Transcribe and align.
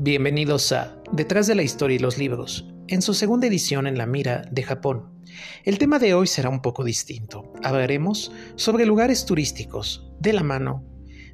Bienvenidos 0.00 0.70
a 0.70 0.96
Detrás 1.10 1.48
de 1.48 1.56
la 1.56 1.64
historia 1.64 1.96
y 1.96 1.98
los 1.98 2.18
libros, 2.18 2.72
en 2.86 3.02
su 3.02 3.14
segunda 3.14 3.48
edición 3.48 3.88
en 3.88 3.98
la 3.98 4.06
mira 4.06 4.42
de 4.48 4.62
Japón. 4.62 5.24
El 5.64 5.78
tema 5.78 5.98
de 5.98 6.14
hoy 6.14 6.28
será 6.28 6.50
un 6.50 6.62
poco 6.62 6.84
distinto. 6.84 7.52
Hablaremos 7.64 8.30
sobre 8.54 8.86
lugares 8.86 9.26
turísticos 9.26 10.08
de 10.20 10.34
la 10.34 10.44
mano 10.44 10.84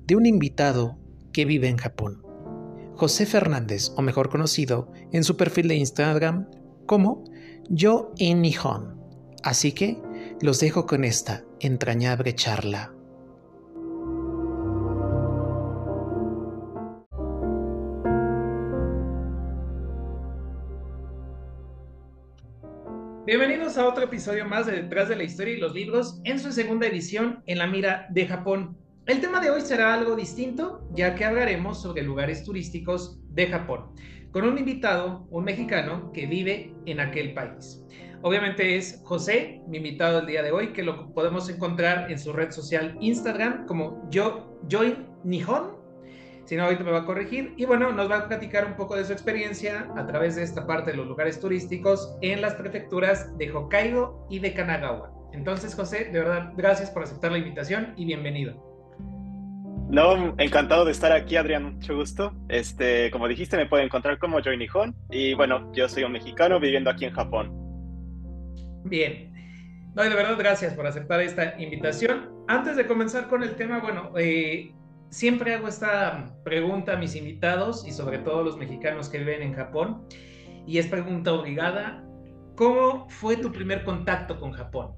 de 0.06 0.16
un 0.16 0.24
invitado 0.24 0.96
que 1.30 1.44
vive 1.44 1.68
en 1.68 1.76
Japón. 1.76 2.22
José 2.94 3.26
Fernández, 3.26 3.92
o 3.98 4.00
mejor 4.00 4.30
conocido 4.30 4.90
en 5.12 5.24
su 5.24 5.36
perfil 5.36 5.68
de 5.68 5.74
Instagram 5.74 6.48
como 6.86 7.22
Yo 7.68 8.14
en 8.16 8.40
Nihon. 8.40 8.98
Así 9.42 9.72
que 9.72 10.00
los 10.40 10.58
dejo 10.58 10.86
con 10.86 11.04
esta 11.04 11.44
entrañable 11.60 12.34
charla. 12.34 12.94
Bienvenidos 23.74 23.92
a 23.92 23.92
otro 23.92 24.04
episodio 24.04 24.46
más 24.46 24.66
de 24.66 24.82
Detrás 24.82 25.08
de 25.08 25.16
la 25.16 25.24
Historia 25.24 25.54
y 25.54 25.56
los 25.56 25.74
Libros 25.74 26.20
en 26.22 26.38
su 26.38 26.52
segunda 26.52 26.86
edición 26.86 27.42
en 27.46 27.58
la 27.58 27.66
mira 27.66 28.06
de 28.10 28.24
Japón. 28.24 28.78
El 29.06 29.20
tema 29.20 29.40
de 29.40 29.50
hoy 29.50 29.62
será 29.62 29.94
algo 29.94 30.14
distinto, 30.14 30.86
ya 30.92 31.16
que 31.16 31.24
hablaremos 31.24 31.82
sobre 31.82 32.04
lugares 32.04 32.44
turísticos 32.44 33.18
de 33.30 33.48
Japón, 33.48 33.86
con 34.30 34.44
un 34.44 34.58
invitado, 34.58 35.26
un 35.28 35.42
mexicano 35.42 36.12
que 36.12 36.26
vive 36.26 36.72
en 36.86 37.00
aquel 37.00 37.34
país. 37.34 37.82
Obviamente 38.22 38.76
es 38.76 39.00
José, 39.02 39.60
mi 39.66 39.78
invitado 39.78 40.20
el 40.20 40.26
día 40.26 40.44
de 40.44 40.52
hoy, 40.52 40.72
que 40.72 40.84
lo 40.84 41.12
podemos 41.12 41.48
encontrar 41.48 42.12
en 42.12 42.20
su 42.20 42.32
red 42.32 42.52
social 42.52 42.96
Instagram 43.00 43.66
como 43.66 44.08
yo, 44.08 44.56
Joy 44.68 45.04
Nihon, 45.24 45.83
si 46.44 46.56
no, 46.56 46.64
ahorita 46.64 46.84
me 46.84 46.90
va 46.90 47.00
a 47.00 47.04
corregir. 47.04 47.54
Y 47.56 47.64
bueno, 47.64 47.92
nos 47.92 48.10
va 48.10 48.18
a 48.18 48.28
platicar 48.28 48.66
un 48.66 48.74
poco 48.74 48.96
de 48.96 49.04
su 49.04 49.12
experiencia 49.12 49.88
a 49.96 50.06
través 50.06 50.36
de 50.36 50.42
esta 50.42 50.66
parte 50.66 50.90
de 50.90 50.96
los 50.96 51.06
lugares 51.06 51.40
turísticos 51.40 52.16
en 52.20 52.40
las 52.40 52.54
prefecturas 52.54 53.36
de 53.38 53.50
Hokkaido 53.50 54.26
y 54.30 54.38
de 54.38 54.52
Kanagawa. 54.54 55.10
Entonces, 55.32 55.74
José, 55.74 56.06
de 56.06 56.20
verdad, 56.20 56.52
gracias 56.56 56.90
por 56.90 57.02
aceptar 57.02 57.32
la 57.32 57.38
invitación 57.38 57.94
y 57.96 58.04
bienvenido. 58.04 58.54
No, 59.90 60.34
encantado 60.38 60.84
de 60.84 60.92
estar 60.92 61.12
aquí, 61.12 61.36
Adrián, 61.36 61.76
mucho 61.76 61.96
gusto. 61.96 62.32
Este, 62.48 63.10
como 63.10 63.28
dijiste, 63.28 63.56
me 63.56 63.66
pueden 63.66 63.86
encontrar 63.86 64.18
como 64.18 64.40
Joy 64.40 64.56
Nihon 64.56 64.94
y 65.10 65.34
bueno, 65.34 65.72
yo 65.72 65.88
soy 65.88 66.04
un 66.04 66.12
mexicano 66.12 66.58
viviendo 66.58 66.90
aquí 66.90 67.04
en 67.04 67.12
Japón. 67.12 67.52
Bien. 68.84 69.32
No, 69.94 70.02
de 70.02 70.08
verdad, 70.08 70.36
gracias 70.38 70.74
por 70.74 70.86
aceptar 70.86 71.20
esta 71.20 71.60
invitación. 71.60 72.30
Antes 72.48 72.76
de 72.76 72.86
comenzar 72.86 73.28
con 73.28 73.42
el 73.42 73.54
tema, 73.54 73.78
bueno, 73.78 74.12
eh, 74.16 74.72
siempre 75.14 75.54
hago 75.54 75.68
esta 75.68 76.34
pregunta 76.42 76.94
a 76.94 76.96
mis 76.96 77.14
invitados 77.14 77.86
y 77.86 77.92
sobre 77.92 78.18
todo 78.18 78.40
a 78.40 78.42
los 78.42 78.56
mexicanos 78.56 79.08
que 79.08 79.18
viven 79.18 79.42
en 79.42 79.54
Japón. 79.54 80.02
Y 80.66 80.78
es 80.78 80.88
pregunta 80.88 81.32
obligada. 81.32 82.04
¿Cómo 82.56 83.08
fue 83.08 83.36
tu 83.36 83.52
primer 83.52 83.84
contacto 83.84 84.38
con 84.40 84.52
Japón? 84.52 84.92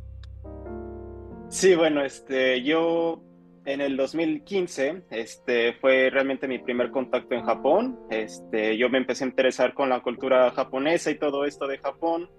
Sí, 1.49 1.75
bueno, 1.75 2.03
este, 2.03 2.63
yo 2.63 3.23
en 3.67 3.81
el 3.81 3.97
2015 3.97 5.05
este, 5.11 5.75
fue 5.75 6.09
realmente 6.11 6.49
mi 6.49 6.59
primer 6.61 6.91
contacto 6.91 7.35
en 7.35 7.45
Japón. 7.45 7.99
Este, 8.11 8.77
yo 8.79 8.89
me 8.89 8.99
empecé 8.99 9.25
a 9.25 9.29
interesar 9.29 9.75
con 9.75 9.91
la 9.91 10.01
cultura 10.01 10.51
japonesa 10.51 11.11
y 11.11 11.19
todo 11.19 11.45
esto 11.45 11.67
de 11.67 11.79
Japón. 11.79 12.31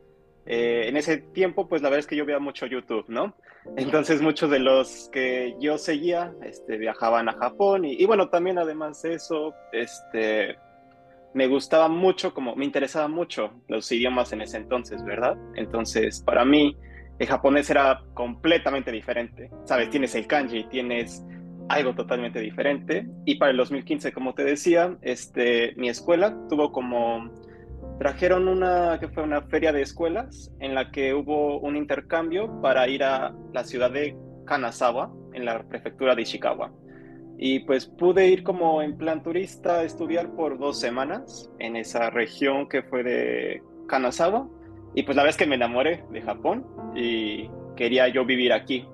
Eh, 0.47 0.87
en 0.87 0.95
ese 0.95 1.17
tiempo, 1.17 1.67
pues 1.67 1.81
la 1.81 1.89
verdad 1.89 1.99
es 1.99 2.07
que 2.07 2.15
yo 2.15 2.25
veía 2.25 2.39
mucho 2.39 2.65
YouTube, 2.65 3.05
¿no? 3.09 3.35
Entonces 3.75 4.21
muchos 4.21 4.49
de 4.49 4.59
los 4.59 5.09
que 5.11 5.55
yo 5.59 5.77
seguía 5.77 6.33
este, 6.41 6.77
viajaban 6.77 7.27
a 7.27 7.33
Japón 7.33 7.83
y, 7.83 8.05
bueno, 8.05 8.29
también 8.29 8.57
además 8.57 9.01
de 9.01 9.15
eso, 9.15 9.53
este, 9.73 10.57
me 11.33 11.47
gustaba 11.47 11.89
mucho, 11.89 12.33
como 12.33 12.55
me 12.55 12.63
interesaba 12.63 13.09
mucho 13.09 13.51
los 13.67 13.91
idiomas 13.91 14.31
en 14.31 14.41
ese 14.41 14.57
entonces, 14.57 15.03
¿verdad? 15.03 15.37
Entonces, 15.55 16.21
para 16.21 16.45
mí, 16.45 16.77
el 17.19 17.27
japonés 17.27 17.69
era 17.69 18.01
completamente 18.13 18.91
diferente, 18.91 19.49
¿sabes? 19.65 19.89
Tienes 19.89 20.15
el 20.15 20.27
kanji, 20.27 20.63
tienes 20.69 21.25
algo 21.67 21.93
totalmente 21.93 22.39
diferente. 22.39 23.05
Y 23.25 23.35
para 23.35 23.51
el 23.51 23.57
2015, 23.57 24.13
como 24.13 24.33
te 24.33 24.43
decía, 24.43 24.97
este, 25.01 25.73
mi 25.75 25.89
escuela 25.89 26.37
tuvo 26.47 26.71
como 26.71 27.29
trajeron 27.99 28.47
una 28.47 28.99
que 28.99 29.07
fue 29.07 29.23
una 29.23 29.41
feria 29.43 29.71
de 29.71 29.81
escuelas 29.81 30.51
en 30.59 30.75
la 30.75 30.91
que 30.91 31.13
hubo 31.13 31.59
un 31.59 31.75
intercambio 31.75 32.61
para 32.61 32.87
ir 32.87 33.03
a 33.03 33.33
la 33.53 33.63
ciudad 33.63 33.91
de 33.91 34.15
Kanazawa 34.45 35.11
en 35.33 35.45
la 35.45 35.63
prefectura 35.63 36.15
de 36.15 36.21
Ishikawa. 36.21 36.71
Y 37.39 37.59
pues 37.59 37.85
pude 37.85 38.27
ir 38.27 38.43
como 38.43 38.81
en 38.81 38.97
plan 38.97 39.21
turista 39.21 39.79
a 39.79 39.83
estudiar 39.83 40.31
por 40.35 40.57
dos 40.57 40.79
semanas 40.79 41.51
en 41.59 41.75
esa 41.75 42.09
región 42.09 42.67
que 42.67 42.81
fue 42.83 43.03
de 43.03 43.61
Kanazawa. 43.87 44.47
Y 44.95 45.03
pues 45.03 45.15
la 45.15 45.23
vez 45.23 45.37
que 45.37 45.45
me 45.45 45.55
enamoré 45.55 46.03
de 46.11 46.21
Japón 46.21 46.65
y 46.95 47.49
quería 47.75 48.07
yo 48.07 48.25
vivir 48.25 48.53
aquí. 48.53 48.87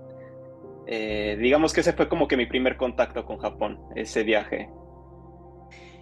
Eh, 0.85 1.37
digamos 1.39 1.73
que 1.73 1.79
ese 1.79 1.93
fue 1.93 2.09
como 2.09 2.27
que 2.27 2.35
mi 2.35 2.45
primer 2.45 2.75
contacto 2.75 3.25
con 3.25 3.37
Japón, 3.37 3.79
ese 3.95 4.23
viaje. 4.23 4.69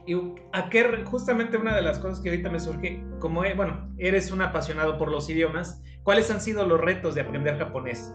Y 0.06 0.16
a 0.54 0.70
qué, 0.70 0.84
justamente 1.06 1.58
una 1.58 1.76
de 1.76 1.82
las 1.82 2.00
cosas 2.00 2.20
que 2.22 2.30
ahorita 2.30 2.50
me 2.50 2.60
surge, 2.60 3.04
como, 3.20 3.46
eh, 3.46 3.54
bueno, 3.56 3.94
eres 3.98 4.32
un 4.32 4.42
apasionado 4.42 4.98
por 4.98 5.12
los 5.12 5.30
idiomas, 5.30 5.82
¿cuáles 6.04 6.32
han 6.32 6.42
sido 6.42 6.66
los 6.66 6.80
retos 6.80 7.16
de 7.16 7.22
aprender 7.22 7.58
japonés? 7.58 8.14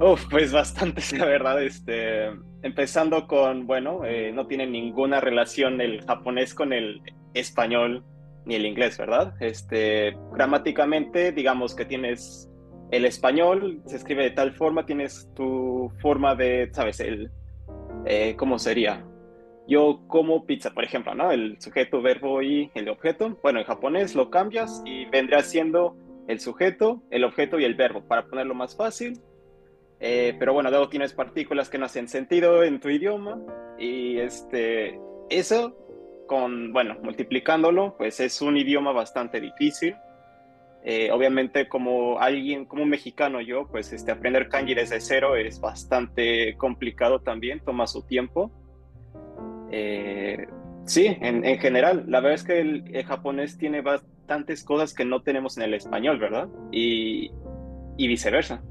Uf, 0.00 0.24
pues 0.30 0.52
bastante, 0.52 1.02
la 1.18 1.26
verdad. 1.26 1.62
Este, 1.62 2.26
empezando 2.62 3.26
con, 3.26 3.66
bueno, 3.66 4.04
eh, 4.04 4.32
no 4.32 4.46
tiene 4.46 4.66
ninguna 4.66 5.20
relación 5.20 5.80
el 5.80 6.04
japonés 6.04 6.54
con 6.54 6.72
el 6.72 7.00
español 7.34 8.04
ni 8.44 8.56
el 8.56 8.66
inglés, 8.66 8.98
¿verdad? 8.98 9.34
Este, 9.40 10.16
gramáticamente, 10.32 11.32
digamos 11.32 11.74
que 11.74 11.84
tienes 11.84 12.50
el 12.90 13.04
español, 13.06 13.80
se 13.86 13.96
escribe 13.96 14.24
de 14.24 14.30
tal 14.30 14.52
forma, 14.52 14.84
tienes 14.84 15.28
tu 15.34 15.90
forma 16.00 16.34
de, 16.34 16.68
¿sabes? 16.72 17.00
El, 17.00 17.30
eh, 18.04 18.34
¿cómo 18.36 18.58
sería? 18.58 19.04
Yo 19.66 20.02
como 20.08 20.46
pizza, 20.46 20.70
por 20.72 20.84
ejemplo, 20.84 21.14
¿no? 21.14 21.30
El 21.30 21.60
sujeto, 21.60 22.02
verbo 22.02 22.42
y 22.42 22.70
el 22.74 22.88
objeto. 22.88 23.38
Bueno, 23.42 23.60
en 23.60 23.66
japonés 23.66 24.14
lo 24.14 24.30
cambias 24.30 24.82
y 24.84 25.06
vendrá 25.06 25.42
siendo 25.42 25.96
el 26.28 26.40
sujeto, 26.40 27.02
el 27.10 27.24
objeto 27.24 27.58
y 27.58 27.64
el 27.64 27.74
verbo, 27.74 28.02
para 28.06 28.26
ponerlo 28.26 28.54
más 28.54 28.76
fácil. 28.76 29.20
Eh, 30.00 30.36
pero 30.38 30.52
bueno, 30.52 30.70
luego 30.70 30.88
tienes 30.88 31.12
partículas 31.12 31.68
que 31.68 31.78
no 31.78 31.86
hacen 31.86 32.08
sentido 32.08 32.62
en 32.62 32.80
tu 32.80 32.90
idioma 32.90 33.40
y 33.78 34.18
este, 34.18 35.00
eso 35.30 35.76
con, 36.26 36.72
bueno, 36.72 36.96
multiplicándolo, 37.02 37.96
pues 37.96 38.20
es 38.20 38.40
un 38.42 38.56
idioma 38.56 38.92
bastante 38.92 39.40
difícil. 39.40 39.94
Eh, 40.86 41.10
obviamente 41.10 41.66
como 41.66 42.20
alguien, 42.20 42.66
como 42.66 42.82
un 42.82 42.90
mexicano 42.90 43.40
yo, 43.40 43.66
pues 43.68 43.92
este, 43.94 44.12
aprender 44.12 44.50
kanji 44.50 44.74
desde 44.74 45.00
cero 45.00 45.34
es 45.34 45.58
bastante 45.58 46.54
complicado 46.58 47.20
también, 47.20 47.60
toma 47.60 47.86
su 47.86 48.02
tiempo. 48.02 48.50
Eh, 49.70 50.46
sí, 50.84 51.06
en, 51.20 51.42
general, 51.58 52.04
la 52.08 52.20
verdad 52.20 52.34
es 52.34 52.44
que 52.44 52.60
el, 52.60 53.04
japonés 53.04 53.58
tiene 53.58 53.80
bastantes 53.80 54.64
cosas 54.64 54.94
que 54.94 55.04
no 55.04 55.22
tenemos 55.22 55.56
en 55.56 55.64
el 55.64 55.74
español, 55.74 56.18
¿verdad? 56.18 56.48
Y, 56.70 57.32
viceversa. 57.96 58.62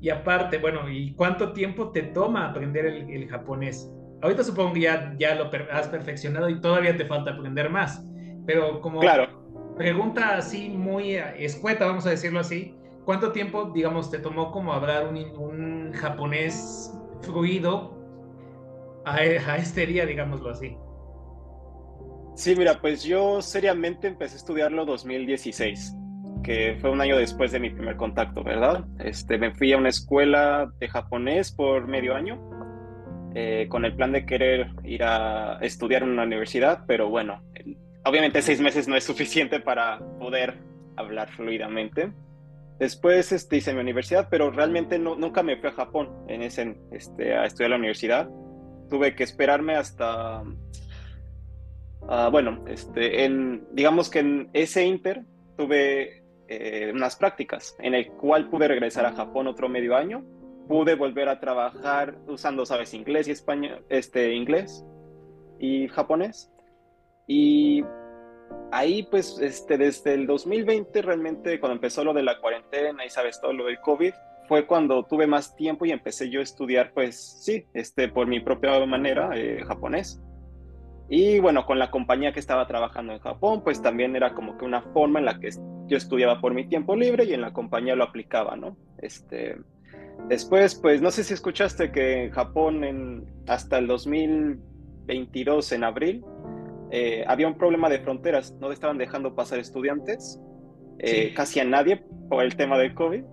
Y 0.00 0.10
aparte, 0.10 0.58
bueno, 0.58 0.90
¿y 0.90 1.14
cuánto 1.14 1.52
tiempo 1.52 1.90
te 1.90 2.02
toma 2.02 2.48
aprender 2.48 2.86
el, 2.86 3.28
japonés? 3.28 3.90
Ahorita 4.20 4.44
supongo 4.44 4.74
que 4.74 4.80
ya, 4.80 5.14
ya 5.18 5.34
lo 5.34 5.50
has 5.72 5.88
perfeccionado 5.88 6.48
y 6.48 6.60
todavía 6.60 6.96
te 6.96 7.04
falta 7.06 7.32
aprender 7.32 7.70
más, 7.70 8.04
pero 8.46 8.80
como 8.80 9.00
claro. 9.00 9.28
pregunta 9.76 10.36
así 10.36 10.68
muy 10.68 11.16
escueta, 11.36 11.86
vamos 11.86 12.06
a 12.06 12.10
decirlo 12.10 12.38
así, 12.38 12.74
¿cuánto 13.04 13.32
tiempo, 13.32 13.72
digamos, 13.74 14.10
te 14.10 14.18
tomó 14.18 14.52
como 14.52 14.72
hablar 14.72 15.08
un, 15.08 15.16
un 15.36 15.92
japonés 15.92 16.96
fluido 17.22 18.01
a, 19.04 19.56
este 19.56 19.86
día, 19.86 20.06
digámoslo 20.06 20.50
así? 20.50 20.76
Sí, 22.34 22.54
mira, 22.56 22.80
pues 22.80 23.02
yo 23.02 23.42
seriamente 23.42 24.08
empecé 24.08 24.34
a 24.34 24.38
estudiarlo 24.38 24.84
2016, 24.84 25.94
que 26.42 26.76
fue 26.80 26.90
un 26.90 27.00
año 27.00 27.16
después 27.16 27.52
de 27.52 27.60
mi 27.60 27.70
primer 27.70 27.96
contacto, 27.96 28.42
¿verdad? 28.42 28.84
Este, 28.98 29.38
me 29.38 29.54
fui 29.54 29.72
a 29.72 29.78
una 29.78 29.90
escuela 29.90 30.72
de 30.78 30.88
japonés 30.88 31.52
por 31.52 31.86
medio 31.86 32.14
año, 32.14 32.40
eh, 33.34 33.66
con 33.68 33.84
el 33.84 33.94
plan 33.94 34.12
de 34.12 34.24
querer 34.24 34.70
ir 34.84 35.04
a 35.04 35.58
estudiar 35.60 36.02
en 36.02 36.10
una 36.10 36.24
universidad, 36.24 36.84
pero 36.86 37.08
bueno, 37.08 37.42
obviamente 38.04 38.40
seis 38.42 38.60
meses 38.60 38.88
no 38.88 38.96
es 38.96 39.04
suficiente 39.04 39.60
para 39.60 39.98
poder 40.18 40.58
hablar 40.96 41.30
fluidamente. 41.30 42.12
Después 42.78 43.30
este, 43.32 43.58
hice 43.58 43.74
mi 43.74 43.80
universidad, 43.80 44.28
pero 44.30 44.50
realmente 44.50 44.98
no, 44.98 45.16
nunca 45.16 45.42
me 45.42 45.56
fui 45.56 45.68
a 45.68 45.72
Japón 45.72 46.10
en 46.28 46.42
ese, 46.42 46.76
este, 46.90 47.34
a 47.34 47.44
estudiar 47.44 47.70
la 47.70 47.76
universidad 47.76 48.28
tuve 48.92 49.14
que 49.14 49.24
esperarme 49.24 49.74
hasta, 49.74 50.44
ah, 52.08 52.28
bueno, 52.30 52.62
este, 52.68 53.24
en, 53.24 53.66
digamos 53.72 54.10
que 54.10 54.18
en 54.18 54.50
ese 54.52 54.84
inter 54.84 55.24
tuve 55.56 56.22
eh, 56.46 56.92
unas 56.94 57.16
prácticas 57.16 57.74
en 57.78 57.94
el 57.94 58.08
cual 58.08 58.50
pude 58.50 58.68
regresar 58.68 59.06
a 59.06 59.12
Japón 59.12 59.46
otro 59.46 59.70
medio 59.70 59.96
año, 59.96 60.22
pude 60.68 60.94
volver 60.94 61.30
a 61.30 61.40
trabajar 61.40 62.18
usando, 62.26 62.66
sabes, 62.66 62.92
inglés 62.92 63.28
y 63.28 63.30
español, 63.30 63.82
este, 63.88 64.34
inglés 64.34 64.84
y 65.58 65.88
japonés. 65.88 66.52
Y 67.26 67.82
ahí, 68.72 69.04
pues, 69.04 69.38
este, 69.40 69.78
desde 69.78 70.12
el 70.12 70.26
2020, 70.26 71.00
realmente, 71.00 71.58
cuando 71.60 71.76
empezó 71.76 72.04
lo 72.04 72.12
de 72.12 72.24
la 72.24 72.38
cuarentena 72.42 73.06
y 73.06 73.08
sabes 73.08 73.40
todo 73.40 73.54
lo 73.54 73.64
del 73.64 73.80
COVID, 73.80 74.12
fue 74.48 74.66
cuando 74.66 75.04
tuve 75.04 75.26
más 75.26 75.54
tiempo 75.56 75.84
y 75.84 75.92
empecé 75.92 76.30
yo 76.30 76.40
a 76.40 76.42
estudiar, 76.42 76.92
pues, 76.92 77.40
sí, 77.42 77.64
este, 77.74 78.08
por 78.08 78.26
mi 78.26 78.40
propia 78.40 78.84
manera, 78.86 79.30
eh, 79.34 79.62
japonés. 79.66 80.20
Y 81.08 81.40
bueno, 81.40 81.66
con 81.66 81.78
la 81.78 81.90
compañía 81.90 82.32
que 82.32 82.40
estaba 82.40 82.66
trabajando 82.66 83.12
en 83.12 83.18
Japón, 83.18 83.62
pues 83.62 83.82
también 83.82 84.16
era 84.16 84.34
como 84.34 84.56
que 84.56 84.64
una 84.64 84.80
forma 84.80 85.18
en 85.18 85.26
la 85.26 85.38
que 85.38 85.50
yo 85.86 85.96
estudiaba 85.96 86.40
por 86.40 86.54
mi 86.54 86.66
tiempo 86.66 86.96
libre 86.96 87.24
y 87.24 87.34
en 87.34 87.42
la 87.42 87.52
compañía 87.52 87.94
lo 87.94 88.04
aplicaba, 88.04 88.56
¿no? 88.56 88.76
Este, 88.98 89.58
después, 90.28 90.74
pues 90.74 91.02
no 91.02 91.10
sé 91.10 91.24
si 91.24 91.34
escuchaste 91.34 91.92
que 91.92 92.24
en 92.24 92.30
Japón 92.30 92.84
en, 92.84 93.26
hasta 93.46 93.78
el 93.78 93.88
2022, 93.88 95.72
en 95.72 95.84
abril, 95.84 96.24
eh, 96.90 97.24
había 97.26 97.48
un 97.48 97.58
problema 97.58 97.88
de 97.88 98.00
fronteras, 98.00 98.54
no 98.60 98.72
estaban 98.72 98.96
dejando 98.96 99.34
pasar 99.34 99.58
estudiantes, 99.58 100.40
eh, 100.98 101.34
casi 101.34 101.60
a 101.60 101.64
nadie 101.64 102.04
por 102.28 102.44
el 102.44 102.56
tema 102.56 102.78
del 102.78 102.94
COVID. 102.94 103.24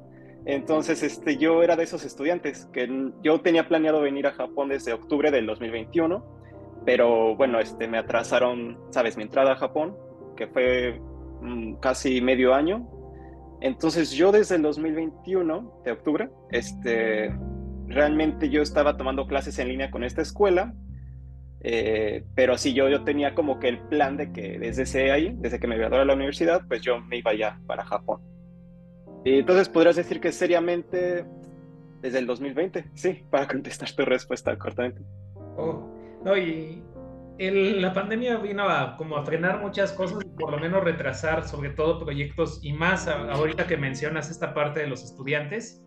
Entonces, 0.46 1.04
este, 1.04 1.38
yo 1.38 1.64
era 1.64 1.76
de 1.76 1.84
esos 1.84 2.06
estudiantes 2.06 2.66
que 2.74 3.12
yo 3.22 3.42
tenía 3.42 3.68
planeado 3.68 4.02
venir 4.02 4.28
a 4.28 4.32
Japón 4.32 4.70
desde 4.70 4.94
octubre 4.94 5.32
del 5.32 5.46
2021 5.46 6.40
pero 6.86 7.36
bueno, 7.36 7.60
este, 7.60 7.88
me 7.88 7.98
atrasaron, 7.98 8.78
sabes, 8.90 9.18
mi 9.18 9.24
entrada 9.24 9.54
a 9.54 9.56
Japón, 9.56 9.96
que 10.36 10.48
fue 10.48 11.00
mm, 11.42 11.76
casi 11.76 12.22
medio 12.22 12.54
año. 12.54 12.88
Entonces 13.62 14.12
yo 14.12 14.32
desde 14.32 14.56
el 14.56 14.62
2021 14.62 15.82
de 15.84 15.92
octubre, 15.92 16.30
este, 16.52 17.36
realmente 17.88 18.50
yo 18.50 18.62
estaba 18.62 18.96
tomando 18.96 19.28
clases 19.28 19.60
en 19.60 19.68
línea 19.68 19.92
con 19.92 20.04
esta 20.04 20.22
escuela, 20.22 20.74
eh, 21.62 22.24
pero 22.36 22.58
sí, 22.58 22.74
yo, 22.74 22.88
yo 22.88 23.04
tenía 23.04 23.36
como 23.36 23.60
que 23.60 23.68
el 23.68 23.80
plan 23.90 24.16
de 24.16 24.32
que 24.32 24.58
desde 24.58 24.84
ese 24.84 25.12
ahí, 25.12 25.36
desde 25.38 25.60
que 25.60 25.68
me 25.68 25.78
gradué 25.78 26.00
de 26.00 26.06
la 26.06 26.14
universidad, 26.16 26.62
pues 26.68 26.82
yo 26.82 27.02
me 27.02 27.18
iba 27.18 27.34
ya 27.34 27.60
para 27.68 27.84
Japón. 27.84 28.22
Entonces 29.26 29.70
podrías 29.70 29.96
decir 29.96 30.20
que 30.20 30.32
seriamente 30.32 31.26
desde 32.02 32.20
el 32.20 32.28
2020, 32.28 32.92
sí, 32.94 33.24
para 33.30 33.48
contestar 33.48 33.92
tu 33.92 34.06
respuesta 34.06 34.58
cortamente. 34.58 35.02
Oh, 35.58 35.90
no, 36.24 36.38
y 36.38 36.82
la 37.40 37.94
pandemia 37.94 38.38
vino 38.38 38.68
a 38.68 38.98
como 38.98 39.16
a 39.16 39.26
frenar 39.26 39.62
muchas 39.62 39.94
cosas 39.94 40.20
y 40.26 40.30
por 40.30 40.52
lo 40.52 40.60
menos 40.60 40.84
retrasar 40.84 41.48
sobre 41.48 41.70
todo 41.70 42.04
proyectos 42.04 42.60
y 42.64 42.74
más 42.74 43.08
ahorita 43.08 43.66
que 43.66 43.78
mencionas 43.78 44.30
esta 44.30 44.54
parte 44.54 44.82
de 44.82 44.88
los 44.88 45.04
estudiantes, 45.04 45.82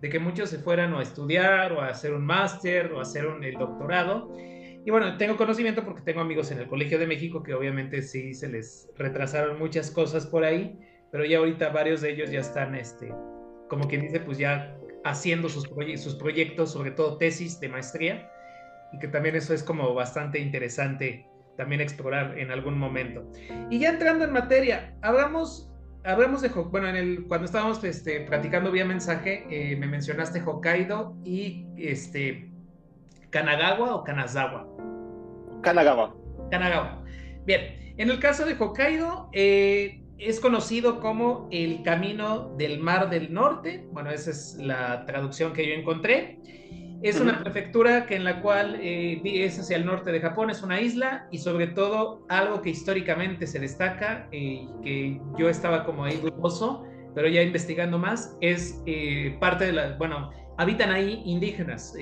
de 0.00 0.08
que 0.08 0.18
muchos 0.18 0.50
se 0.50 0.58
fueran 0.58 0.94
a 0.94 1.02
estudiar 1.02 1.72
o 1.72 1.80
a 1.80 1.88
hacer 1.88 2.12
un 2.12 2.24
máster 2.24 2.92
o 2.92 2.98
a 2.98 3.02
hacer 3.02 3.26
un 3.26 3.44
el 3.44 3.54
doctorado. 3.54 4.32
Y 4.36 4.90
bueno, 4.90 5.16
tengo 5.16 5.36
conocimiento 5.36 5.84
porque 5.84 6.02
tengo 6.02 6.20
amigos 6.20 6.50
en 6.50 6.58
el 6.58 6.68
Colegio 6.68 6.98
de 6.98 7.06
México 7.06 7.42
que 7.42 7.54
obviamente 7.54 8.02
sí 8.02 8.34
se 8.34 8.48
les 8.48 8.88
retrasaron 8.96 9.58
muchas 9.58 9.90
cosas 9.90 10.26
por 10.26 10.44
ahí, 10.44 10.78
pero 11.16 11.26
ya 11.26 11.38
ahorita 11.38 11.70
varios 11.70 12.02
de 12.02 12.10
ellos 12.10 12.30
ya 12.30 12.40
están, 12.40 12.74
este, 12.74 13.10
como 13.70 13.88
quien 13.88 14.02
dice, 14.02 14.20
pues 14.20 14.36
ya 14.36 14.76
haciendo 15.02 15.48
sus, 15.48 15.66
sus 15.96 16.14
proyectos, 16.16 16.72
sobre 16.72 16.90
todo 16.90 17.16
tesis 17.16 17.58
de 17.58 17.70
maestría 17.70 18.30
y 18.92 18.98
que 18.98 19.08
también 19.08 19.34
eso 19.34 19.54
es 19.54 19.62
como 19.62 19.94
bastante 19.94 20.38
interesante 20.38 21.26
también 21.56 21.80
explorar 21.80 22.38
en 22.38 22.50
algún 22.50 22.78
momento. 22.78 23.26
Y 23.70 23.78
ya 23.78 23.88
entrando 23.88 24.26
en 24.26 24.32
materia, 24.32 24.94
hablamos, 25.00 25.72
hablamos 26.04 26.42
de, 26.42 26.50
bueno, 26.50 26.86
en 26.86 26.96
el, 26.96 27.24
cuando 27.28 27.46
estábamos 27.46 27.82
este, 27.82 28.20
platicando 28.20 28.70
vía 28.70 28.84
mensaje, 28.84 29.46
eh, 29.48 29.74
me 29.74 29.86
mencionaste 29.86 30.42
Hokkaido 30.42 31.16
y 31.24 31.66
este, 31.78 32.50
Kanagawa 33.30 33.94
o 33.94 34.04
Kanazawa. 34.04 34.68
Kanagawa. 35.62 36.14
Kanagawa. 36.50 37.02
Bien, 37.46 37.94
en 37.96 38.10
el 38.10 38.20
caso 38.20 38.44
de 38.44 38.54
Hokkaido, 38.54 39.30
eh, 39.32 40.02
es 40.18 40.40
conocido 40.40 41.00
como 41.00 41.48
el 41.50 41.82
Camino 41.82 42.54
del 42.56 42.80
Mar 42.80 43.10
del 43.10 43.32
Norte. 43.32 43.86
Bueno, 43.92 44.10
esa 44.10 44.30
es 44.30 44.56
la 44.58 45.04
traducción 45.04 45.52
que 45.52 45.66
yo 45.66 45.74
encontré. 45.74 46.38
Es 47.02 47.20
una 47.20 47.42
prefectura 47.42 48.06
que 48.06 48.16
en 48.16 48.24
la 48.24 48.40
cual 48.40 48.78
eh, 48.80 49.20
es 49.22 49.58
hacia 49.58 49.76
el 49.76 49.84
norte 49.84 50.10
de 50.10 50.20
Japón, 50.20 50.48
es 50.48 50.62
una 50.62 50.80
isla 50.80 51.28
y 51.30 51.38
sobre 51.38 51.66
todo 51.66 52.24
algo 52.28 52.62
que 52.62 52.70
históricamente 52.70 53.46
se 53.46 53.60
destaca, 53.60 54.26
eh, 54.32 54.66
que 54.82 55.20
yo 55.38 55.50
estaba 55.50 55.84
como 55.84 56.04
ahí 56.04 56.16
dudoso, 56.16 56.84
pero 57.14 57.28
ya 57.28 57.42
investigando 57.42 57.98
más, 57.98 58.36
es 58.40 58.82
eh, 58.86 59.36
parte 59.38 59.66
de 59.66 59.72
la, 59.72 59.96
bueno, 59.98 60.30
habitan 60.56 60.90
ahí 60.90 61.22
indígenas 61.26 61.94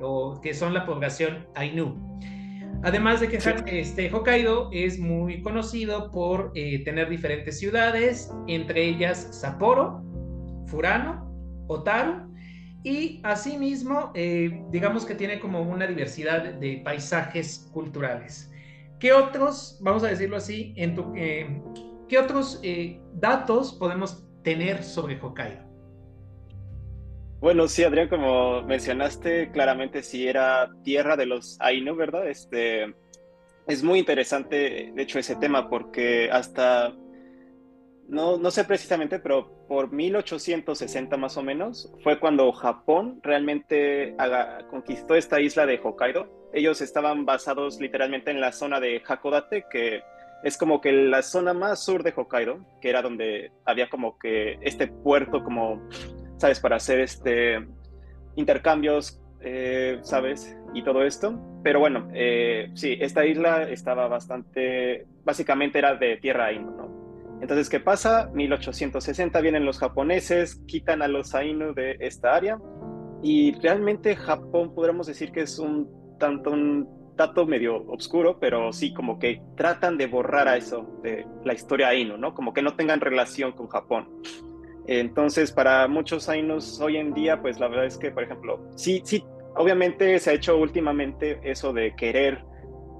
o 0.00 0.40
que 0.40 0.54
son 0.54 0.72
la 0.72 0.86
población 0.86 1.46
Ainu. 1.54 2.18
Además 2.82 3.20
de 3.20 3.28
que 3.28 3.38
este, 3.80 4.12
Hokkaido 4.12 4.70
es 4.72 4.98
muy 4.98 5.42
conocido 5.42 6.10
por 6.10 6.52
tener 6.52 7.08
diferentes 7.08 7.58
ciudades, 7.58 8.32
entre 8.46 8.84
ellas 8.84 9.28
Sapporo, 9.32 10.02
Furano, 10.66 11.28
Otaru 11.66 12.28
y 12.84 13.20
asimismo, 13.24 14.12
eh, 14.14 14.64
digamos 14.70 15.04
que 15.04 15.14
tiene 15.14 15.40
como 15.40 15.62
una 15.62 15.86
diversidad 15.86 16.54
de 16.54 16.80
paisajes 16.84 17.68
culturales. 17.72 18.50
¿Qué 18.98 19.12
otros, 19.12 19.78
vamos 19.80 20.04
a 20.04 20.08
decirlo 20.08 20.36
así, 20.36 20.74
en 20.76 20.94
tu, 20.94 21.12
eh, 21.16 21.60
qué 22.08 22.18
otros 22.18 22.60
eh, 22.62 23.00
datos 23.14 23.72
podemos 23.74 24.24
tener 24.42 24.82
sobre 24.82 25.20
Hokkaido? 25.20 25.67
Bueno, 27.40 27.68
sí, 27.68 27.84
Adrián, 27.84 28.08
como 28.08 28.62
mencionaste, 28.62 29.50
claramente 29.52 30.02
sí 30.02 30.26
era 30.26 30.70
tierra 30.82 31.16
de 31.16 31.26
los 31.26 31.56
Ainu, 31.60 31.94
¿verdad? 31.94 32.28
Este, 32.28 32.94
es 33.68 33.82
muy 33.84 34.00
interesante, 34.00 34.90
de 34.92 35.02
hecho, 35.02 35.20
ese 35.20 35.36
tema, 35.36 35.70
porque 35.70 36.30
hasta 36.32 36.92
no, 38.08 38.38
no 38.38 38.50
sé 38.50 38.64
precisamente, 38.64 39.18
pero 39.18 39.66
por 39.68 39.92
1860 39.92 41.16
más 41.18 41.36
o 41.36 41.42
menos 41.42 41.92
fue 42.02 42.18
cuando 42.18 42.50
Japón 42.52 43.20
realmente 43.22 44.16
conquistó 44.70 45.14
esta 45.14 45.40
isla 45.40 45.66
de 45.66 45.78
Hokkaido. 45.82 46.26
Ellos 46.54 46.80
estaban 46.80 47.26
basados 47.26 47.78
literalmente 47.78 48.30
en 48.30 48.40
la 48.40 48.52
zona 48.52 48.80
de 48.80 49.02
Hakodate, 49.06 49.66
que 49.70 50.02
es 50.42 50.56
como 50.56 50.80
que 50.80 50.90
la 50.90 51.22
zona 51.22 51.52
más 51.52 51.84
sur 51.84 52.02
de 52.02 52.14
Hokkaido, 52.16 52.64
que 52.80 52.88
era 52.88 53.02
donde 53.02 53.52
había 53.66 53.90
como 53.90 54.18
que 54.18 54.58
este 54.62 54.86
puerto 54.88 55.44
como, 55.44 55.86
¿sabes? 56.38 56.60
Para 56.60 56.76
hacer 56.76 57.00
este 57.00 57.66
intercambios, 58.36 59.20
eh, 59.40 59.98
¿sabes? 60.02 60.56
Y 60.74 60.82
todo 60.82 61.02
esto. 61.02 61.38
Pero 61.62 61.80
bueno, 61.80 62.08
eh, 62.14 62.70
sí, 62.74 62.96
esta 63.00 63.26
isla 63.26 63.68
estaba 63.68 64.08
bastante, 64.08 65.06
básicamente 65.24 65.78
era 65.78 65.96
de 65.96 66.16
tierra 66.16 66.46
Ainu, 66.46 66.70
¿no? 66.70 67.38
Entonces, 67.40 67.68
¿qué 67.68 67.78
pasa? 67.78 68.30
1860 68.34 69.40
vienen 69.40 69.64
los 69.64 69.78
japoneses, 69.78 70.56
quitan 70.66 71.02
a 71.02 71.08
los 71.08 71.34
Ainu 71.34 71.72
de 71.72 71.96
esta 72.00 72.34
área 72.34 72.58
y 73.22 73.52
realmente 73.60 74.16
Japón 74.16 74.74
podríamos 74.74 75.06
decir 75.06 75.30
que 75.32 75.42
es 75.42 75.58
un 75.58 75.88
tanto 76.18 76.50
un 76.50 76.88
dato 77.16 77.46
medio 77.46 77.84
oscuro, 77.88 78.38
pero 78.38 78.72
sí 78.72 78.92
como 78.94 79.18
que 79.18 79.42
tratan 79.56 79.98
de 79.98 80.06
borrar 80.06 80.48
a 80.48 80.56
eso 80.56 81.00
de 81.02 81.26
la 81.44 81.52
historia 81.52 81.88
Ainu, 81.88 82.16
¿no? 82.16 82.34
Como 82.34 82.52
que 82.52 82.62
no 82.62 82.74
tengan 82.74 83.00
relación 83.00 83.52
con 83.52 83.68
Japón. 83.68 84.08
Entonces, 84.88 85.52
para 85.52 85.86
muchos 85.86 86.30
Ainus 86.30 86.80
hoy 86.80 86.96
en 86.96 87.12
día, 87.12 87.42
pues 87.42 87.60
la 87.60 87.68
verdad 87.68 87.84
es 87.84 87.98
que, 87.98 88.10
por 88.10 88.22
ejemplo, 88.22 88.66
sí, 88.74 89.02
sí, 89.04 89.22
obviamente 89.54 90.18
se 90.18 90.30
ha 90.30 90.32
hecho 90.32 90.56
últimamente 90.56 91.38
eso 91.42 91.74
de 91.74 91.94
querer, 91.94 92.42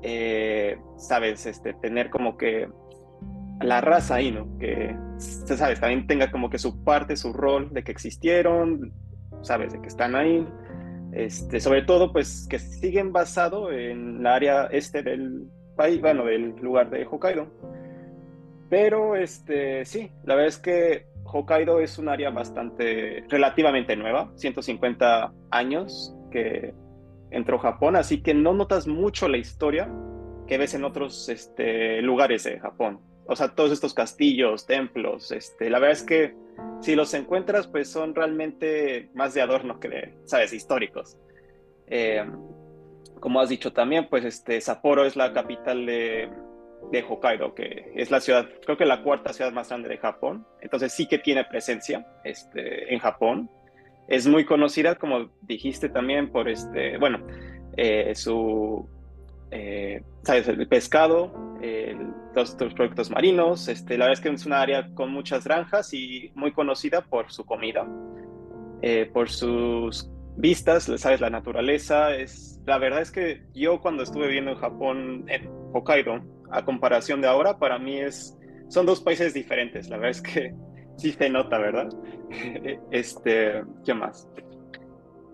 eh, 0.03 0.77
sabes, 0.99 1.47
este, 1.47 1.73
tener 1.73 2.11
como 2.11 2.37
que 2.37 2.69
la 3.63 3.81
raza 3.81 4.17
ahí, 4.17 4.31
¿no? 4.31 4.47
Que, 4.59 4.95
sabes, 5.47 5.81
también 5.81 6.07
tenga 6.07 6.31
como 6.31 6.51
que 6.51 6.59
su 6.59 6.85
parte, 6.85 7.17
su 7.17 7.33
rol 7.33 7.73
de 7.73 7.83
que 7.83 7.93
existieron, 7.93 8.93
sabes, 9.41 9.73
de 9.73 9.81
que 9.81 9.89
están 9.89 10.15
ahí. 10.15 10.47
Este, 11.13 11.59
sobre 11.59 11.81
todo, 11.81 12.13
pues, 12.13 12.47
que 12.51 12.59
siguen 12.59 13.15
basado 13.15 13.73
en 13.73 14.23
la 14.23 14.35
área 14.35 14.67
este 14.67 15.03
del 15.03 15.49
país, 15.75 16.03
bueno, 16.03 16.27
del 16.27 16.55
lugar 16.61 16.91
de 16.91 17.07
Hokkaido. 17.07 17.47
Pero, 18.69 19.17
este, 19.17 19.87
sí, 19.87 20.11
la 20.25 20.35
verdad 20.35 20.49
es 20.49 20.59
que 20.59 21.07
Hokkaido 21.33 21.81
es 21.81 21.99
un 21.99 22.09
área 22.09 22.31
bastante, 22.31 23.25
relativamente 23.29 23.97
nueva, 23.97 24.31
150 24.37 25.33
años 25.51 26.15
que 26.31 26.75
entró 27.31 27.59
Japón, 27.59 27.97
así 27.97 28.23
que 28.23 28.35
no 28.35 28.55
notas 28.55 28.87
mucho 28.87 29.29
la 29.29 29.37
historia 29.37 29.91
que 30.47 30.59
ves 30.59 30.75
en 30.75 30.85
otros 30.85 31.29
este, 31.29 32.01
lugares 32.03 32.45
de 32.45 32.59
Japón 32.59 33.01
o 33.31 33.37
sea, 33.37 33.49
todos 33.49 33.73
estos 33.73 33.93
castillos, 33.93 34.67
templos, 34.67 35.31
este, 35.33 35.69
la 35.69 35.79
verdad 35.79 35.99
es 35.99 36.03
que 36.03 36.35
si 36.81 36.97
los 36.97 37.13
encuentras, 37.13 37.67
pues 37.67 37.91
son 37.91 38.15
realmente 38.15 39.11
más 39.15 39.35
de 39.35 39.43
adorno 39.43 39.79
que 39.79 39.89
de, 39.89 40.15
sabes, 40.25 40.55
históricos. 40.55 41.19
Eh, 41.89 42.25
como 43.21 43.41
has 43.41 43.51
dicho 43.51 43.75
también, 43.75 44.09
pues 44.09 44.25
este, 44.25 44.63
Sapporo 44.63 45.05
es 45.05 45.15
la 45.15 45.35
capital 45.35 45.85
de, 45.85 46.31
de, 46.91 47.03
Hokkaido, 47.03 47.55
que 47.55 47.93
es 47.95 48.11
la 48.11 48.21
ciudad, 48.21 48.49
creo 48.65 48.77
que 48.77 48.87
la 48.87 49.03
cuarta 49.03 49.33
ciudad 49.33 49.53
más 49.53 49.69
grande 49.69 49.89
de 49.89 49.99
Japón. 49.99 50.47
Entonces 50.61 50.93
sí 50.93 51.07
que 51.07 51.19
tiene 51.19 51.45
presencia 51.45 52.07
este, 52.25 52.93
en 52.93 53.01
Japón. 53.01 53.51
Es 54.09 54.27
muy 54.27 54.45
conocida, 54.45 54.95
como 54.95 55.31
dijiste 55.43 55.89
también, 55.89 56.31
por 56.31 56.49
este, 56.49 56.97
bueno, 56.99 57.27
eh, 57.77 58.15
su, 58.15 58.89
eh, 59.51 60.03
sabes, 60.23 60.49
el 60.49 60.67
pescado, 60.67 61.33
los 62.35 62.55
productos 62.55 63.11
marinos. 63.11 63.69
Este, 63.69 63.99
la 63.99 64.07
verdad 64.07 64.19
es 64.19 64.21
que 64.21 64.35
es 64.35 64.47
una 64.47 64.61
área 64.61 64.89
con 64.95 65.13
muchas 65.13 65.45
granjas 65.45 65.93
y 65.93 66.33
muy 66.35 66.53
conocida 66.53 67.03
por 67.03 67.31
su 67.31 67.45
comida, 67.45 67.87
eh, 68.83 69.11
por 69.13 69.29
sus 69.29 70.11
vistas, 70.37 70.91
sabes, 70.97 71.21
la 71.21 71.31
naturaleza. 71.31 72.15
Es, 72.15 72.61
la 72.67 72.79
verdad 72.79 73.03
es 73.03 73.11
que 73.11 73.43
yo 73.55 73.81
cuando 73.81 74.03
estuve 74.03 74.27
viviendo 74.27 74.53
en 74.53 74.59
Japón, 74.59 75.25
en 75.29 75.49
Hokkaido, 75.73 76.23
a 76.51 76.65
comparación 76.65 77.21
de 77.21 77.29
ahora, 77.29 77.59
para 77.59 77.79
mí 77.79 77.99
es, 77.99 78.39
son 78.69 78.87
dos 78.87 79.01
países 79.01 79.35
diferentes. 79.35 79.89
La 79.89 79.97
verdad 79.97 80.11
es 80.11 80.23
que 80.23 80.55
sí 80.97 81.13
se 81.13 81.31
nota, 81.31 81.59
¿verdad? 81.59 81.89
este, 82.91 83.63
¿qué 83.85 83.95
más? 83.95 84.29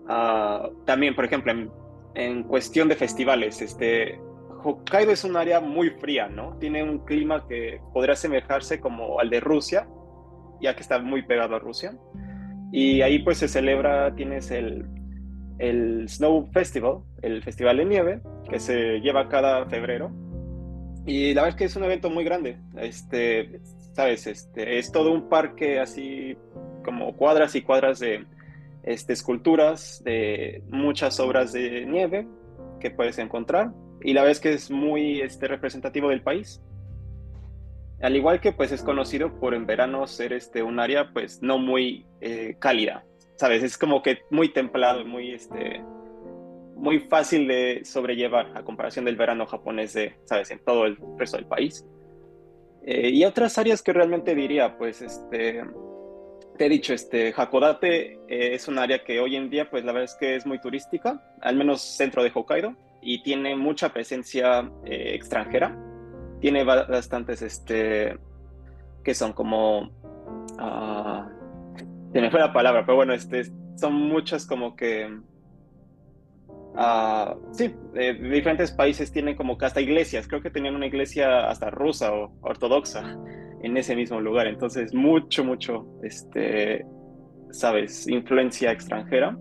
Ah, 0.07 0.69
también, 0.85 1.15
por 1.15 1.25
ejemplo, 1.25 1.51
en, 1.51 1.71
en, 2.15 2.43
cuestión 2.43 2.87
de 2.87 2.95
festivales, 2.95 3.61
este, 3.61 4.19
Hokkaido 4.63 5.11
es 5.11 5.23
un 5.23 5.37
área 5.37 5.59
muy 5.59 5.91
fría, 5.91 6.27
¿no? 6.27 6.57
Tiene 6.59 6.83
un 6.83 7.05
clima 7.05 7.47
que 7.47 7.79
podría 7.93 8.13
asemejarse 8.13 8.79
como 8.79 9.19
al 9.19 9.29
de 9.29 9.39
Rusia, 9.39 9.87
ya 10.59 10.75
que 10.75 10.81
está 10.81 10.99
muy 10.99 11.21
pegado 11.21 11.55
a 11.55 11.59
Rusia. 11.59 11.95
Y 12.71 13.01
ahí 13.01 13.19
pues 13.19 13.37
se 13.37 13.47
celebra, 13.47 14.15
tienes 14.15 14.49
el, 14.49 14.85
el 15.59 16.09
Snow 16.09 16.49
Festival, 16.51 16.99
el 17.21 17.43
Festival 17.43 17.77
de 17.77 17.85
Nieve, 17.85 18.21
que 18.49 18.59
se 18.59 18.99
lleva 18.99 19.29
cada 19.29 19.65
febrero. 19.67 20.11
Y 21.05 21.33
la 21.33 21.43
verdad 21.43 21.49
es 21.49 21.55
que 21.55 21.65
es 21.65 21.75
un 21.75 21.83
evento 21.83 22.09
muy 22.09 22.23
grande. 22.23 22.57
Este, 22.77 23.59
sabes, 23.93 24.25
este, 24.27 24.79
es 24.79 24.91
todo 24.91 25.11
un 25.11 25.29
parque 25.29 25.79
así 25.79 26.35
como 26.83 27.15
cuadras 27.15 27.55
y 27.55 27.61
cuadras 27.61 27.99
de 27.99 28.25
este, 28.83 29.13
esculturas, 29.13 30.03
de 30.03 30.63
muchas 30.69 31.19
obras 31.19 31.53
de 31.53 31.85
nieve 31.85 32.27
que 32.79 32.91
puedes 32.91 33.17
encontrar. 33.19 33.71
Y 34.01 34.13
la 34.13 34.21
verdad 34.21 34.31
es 34.31 34.39
que 34.39 34.53
es 34.53 34.71
muy 34.71 35.21
este, 35.21 35.47
representativo 35.47 36.09
del 36.09 36.21
país. 36.21 36.61
Al 38.01 38.15
igual 38.15 38.41
que 38.41 38.51
pues 38.51 38.71
es 38.71 38.83
conocido 38.83 39.39
por 39.39 39.53
en 39.53 39.65
verano 39.65 40.05
ser 40.07 40.33
este, 40.33 40.61
un 40.61 40.79
área 40.79 41.11
pues 41.13 41.41
no 41.41 41.57
muy 41.57 42.05
eh, 42.19 42.55
cálida, 42.59 43.05
¿sabes? 43.37 43.63
Es 43.63 43.77
como 43.77 44.01
que 44.01 44.19
muy 44.29 44.49
templado, 44.49 45.05
muy, 45.05 45.33
este, 45.33 45.81
muy 46.75 46.99
fácil 46.99 47.47
de 47.47 47.81
sobrellevar 47.85 48.51
a 48.55 48.63
comparación 48.63 49.05
del 49.05 49.15
verano 49.15 49.45
japonés 49.45 49.93
de, 49.93 50.15
¿sabes? 50.25 50.51
En 50.51 50.59
todo 50.59 50.85
el 50.85 50.97
resto 51.17 51.37
del 51.37 51.47
país. 51.47 51.85
Eh, 52.83 53.09
y 53.09 53.23
otras 53.25 53.57
áreas 53.57 53.81
que 53.81 53.93
realmente 53.93 54.35
diría, 54.35 54.77
pues, 54.77 55.01
este, 55.01 55.63
te 56.57 56.65
he 56.65 56.69
dicho, 56.69 56.93
este, 56.93 57.33
Hakodate 57.35 58.19
eh, 58.27 58.53
es 58.53 58.67
un 58.67 58.77
área 58.77 59.03
que 59.03 59.19
hoy 59.19 59.35
en 59.35 59.49
día, 59.49 59.69
pues, 59.69 59.83
la 59.83 59.91
verdad 59.91 60.11
es 60.11 60.15
que 60.19 60.35
es 60.35 60.45
muy 60.45 60.59
turística, 60.59 61.23
al 61.41 61.55
menos 61.55 61.81
centro 61.81 62.23
de 62.23 62.31
Hokkaido, 62.33 62.75
y 63.01 63.23
tiene 63.23 63.55
mucha 63.55 63.89
presencia 63.91 64.69
eh, 64.85 65.13
extranjera. 65.15 65.75
Tiene 66.41 66.63
bastantes, 66.63 67.41
este, 67.41 68.17
que 69.03 69.13
son 69.13 69.33
como, 69.33 69.89
uh, 70.59 71.23
se 72.11 72.21
me 72.21 72.29
fue 72.29 72.39
la 72.39 72.53
palabra, 72.53 72.85
pero 72.85 72.97
bueno, 72.97 73.13
este, 73.13 73.45
son 73.77 73.93
muchas 73.93 74.45
como 74.45 74.75
que 74.75 75.09
Uh, 76.77 77.53
sí, 77.53 77.73
diferentes 77.93 78.69
países 78.73 79.09
tienen 79.09 79.35
como 79.35 79.57
hasta 79.61 79.79
iglesias, 79.79 80.27
creo 80.27 80.41
que 80.41 80.49
tenían 80.49 80.75
una 80.75 80.87
iglesia 80.87 81.47
hasta 81.47 81.69
rusa 81.69 82.13
o 82.13 82.33
ortodoxa 82.41 83.17
en 83.61 83.77
ese 83.77 83.95
mismo 83.95 84.19
lugar, 84.19 84.47
entonces 84.47 84.93
mucho, 84.93 85.45
mucho, 85.45 85.87
este, 86.03 86.85
sabes, 87.51 88.07
influencia 88.09 88.71
extranjera. 88.71 89.37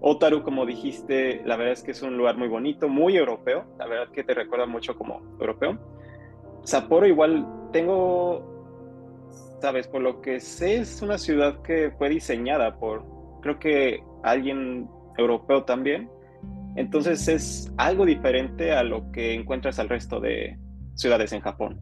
Otaru, 0.00 0.44
como 0.44 0.64
dijiste, 0.64 1.42
la 1.44 1.56
verdad 1.56 1.72
es 1.72 1.82
que 1.82 1.90
es 1.90 2.02
un 2.02 2.16
lugar 2.16 2.36
muy 2.36 2.46
bonito, 2.46 2.88
muy 2.88 3.16
europeo, 3.16 3.64
la 3.78 3.88
verdad 3.88 4.12
que 4.12 4.22
te 4.22 4.32
recuerda 4.32 4.66
mucho 4.66 4.96
como 4.96 5.20
europeo. 5.40 5.78
Sapporo 6.62 7.08
igual 7.08 7.44
tengo, 7.72 9.26
sabes, 9.60 9.88
por 9.88 10.02
lo 10.02 10.20
que 10.20 10.38
sé, 10.38 10.76
es 10.76 11.02
una 11.02 11.18
ciudad 11.18 11.60
que 11.62 11.90
fue 11.98 12.08
diseñada 12.08 12.78
por, 12.78 13.04
creo 13.42 13.58
que 13.58 14.04
alguien 14.22 14.88
europeo 15.16 15.64
también, 15.64 16.08
entonces 16.78 17.26
es 17.28 17.72
algo 17.76 18.06
diferente 18.06 18.72
a 18.72 18.82
lo 18.82 19.10
que 19.10 19.34
encuentras 19.34 19.78
al 19.78 19.88
resto 19.88 20.20
de 20.20 20.56
ciudades 20.94 21.32
en 21.32 21.40
Japón. 21.40 21.80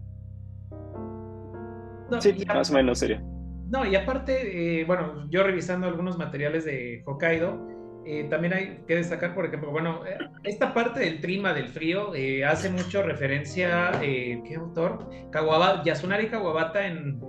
sí, 2.20 2.34
más 2.46 2.70
o 2.70 2.74
menos 2.74 2.98
sería. 2.98 3.22
No, 3.68 3.84
y 3.84 3.96
aparte, 3.96 4.80
eh, 4.80 4.84
bueno, 4.84 5.28
yo 5.28 5.42
revisando 5.42 5.86
algunos 5.86 6.16
materiales 6.16 6.64
de 6.64 7.02
Hokkaido, 7.04 7.66
eh, 8.06 8.24
también 8.30 8.54
hay 8.54 8.84
que 8.86 8.94
destacar, 8.94 9.34
por 9.34 9.44
ejemplo, 9.44 9.72
bueno, 9.72 10.06
eh, 10.06 10.16
esta 10.44 10.72
parte 10.72 11.00
del 11.00 11.20
clima, 11.20 11.52
del 11.52 11.68
frío, 11.68 12.12
hace 12.48 12.70
mucho 12.70 13.02
referencia, 13.02 13.90
¿qué 14.00 14.54
autor? 14.56 15.10
Kawabata, 15.30 15.82
Yasunari 15.82 16.28
Kawabata 16.28 16.86
en, 16.86 17.20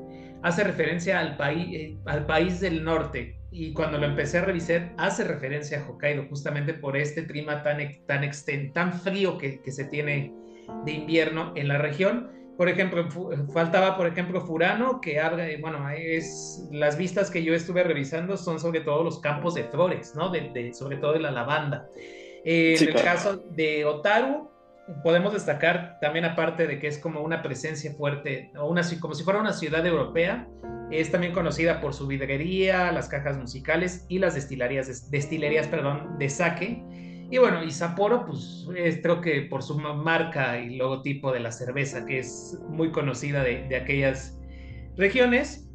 hace 0.44 0.64
referencia 0.64 1.20
al, 1.20 1.36
país 1.36 1.98
al 2.06 2.28
país 2.28 2.60
del 2.60 2.84
norte, 2.84 3.40
y 3.60 3.74
cuando 3.74 3.98
lo 3.98 4.06
empecé 4.06 4.38
a 4.38 4.46
revisar, 4.46 4.94
hace 4.98 5.24
referencia 5.24 5.80
a 5.80 5.90
Hokkaido, 5.90 6.28
justamente 6.30 6.76
por 6.76 6.96
este 6.96 7.26
clima 7.26 7.64
tan, 7.64 7.80
tan, 8.06 8.22
tan 8.72 8.94
frío 8.94 9.40
que, 9.40 9.62
que 9.62 9.72
se 9.72 9.86
tiene 9.86 10.32
de 10.86 10.92
invierno 10.92 11.54
en 11.56 11.68
la 11.68 11.80
región. 11.80 12.30
Por 12.56 12.70
ejemplo, 12.70 13.08
faltaba, 13.52 13.98
por 13.98 14.06
ejemplo, 14.06 14.42
Furano, 14.42 15.02
que 15.02 15.20
habla, 15.20 15.48
bueno, 15.60 15.90
es, 15.90 16.68
las 16.72 17.00
vistas 17.00 17.32
que 17.32 17.44
yo 17.44 17.56
estuve 17.56 17.84
revisando 17.84 18.38
son 18.38 18.60
sobre 18.60 18.82
todo 18.82 19.04
los 19.04 19.20
campos 19.20 19.56
de 19.56 19.64
flores, 19.64 20.14
¿no? 20.16 20.30
De, 20.30 20.72
sobre 20.74 20.98
todo 20.98 21.14
de 21.14 21.20
la 21.22 21.32
lavanda. 21.32 21.88
en 22.46 22.88
el 22.88 23.02
caso 23.02 23.38
de 23.38 23.86
Otaru, 23.86 24.52
podemos 25.04 25.34
destacar 25.34 25.98
también 26.00 26.26
aparte 26.26 26.68
de 26.68 26.78
que 26.78 26.88
es 26.88 27.00
como 27.00 27.22
una 27.22 27.42
presencia 27.42 27.92
fuerte, 27.94 28.52
o 28.56 28.68
una, 28.68 28.84
como 29.00 29.16
si 29.16 29.24
fuera 29.24 29.40
una 29.40 29.54
ciudad 29.54 29.84
europea, 29.84 30.48
es 30.92 31.12
también 31.12 31.34
conocida 31.34 31.82
por 31.82 31.94
su 31.94 32.08
vidrería, 32.08 32.92
las 32.92 33.10
cajas 33.10 33.38
musicales 33.38 34.06
y 34.10 34.20
las 34.20 34.36
destilerías, 34.36 35.12
destilerías 35.12 35.68
perdón, 35.68 36.18
de 36.18 36.30
sake. 36.30 36.84
Y 37.30 37.38
bueno, 37.40 37.62
y 37.62 37.72
Sapporo, 37.72 38.26
pues 38.26 38.68
es, 38.76 39.02
creo 39.02 39.20
que 39.20 39.42
por 39.42 39.62
su 39.62 39.78
marca 39.78 40.60
y 40.60 40.78
logotipo 40.78 41.34
de 41.34 41.42
la 41.42 41.52
cerveza, 41.52 42.06
que 42.06 42.20
es 42.20 42.58
muy 42.70 42.92
conocida 42.92 43.44
de, 43.44 43.76
aquellas 43.76 44.40
regiones. 44.96 45.70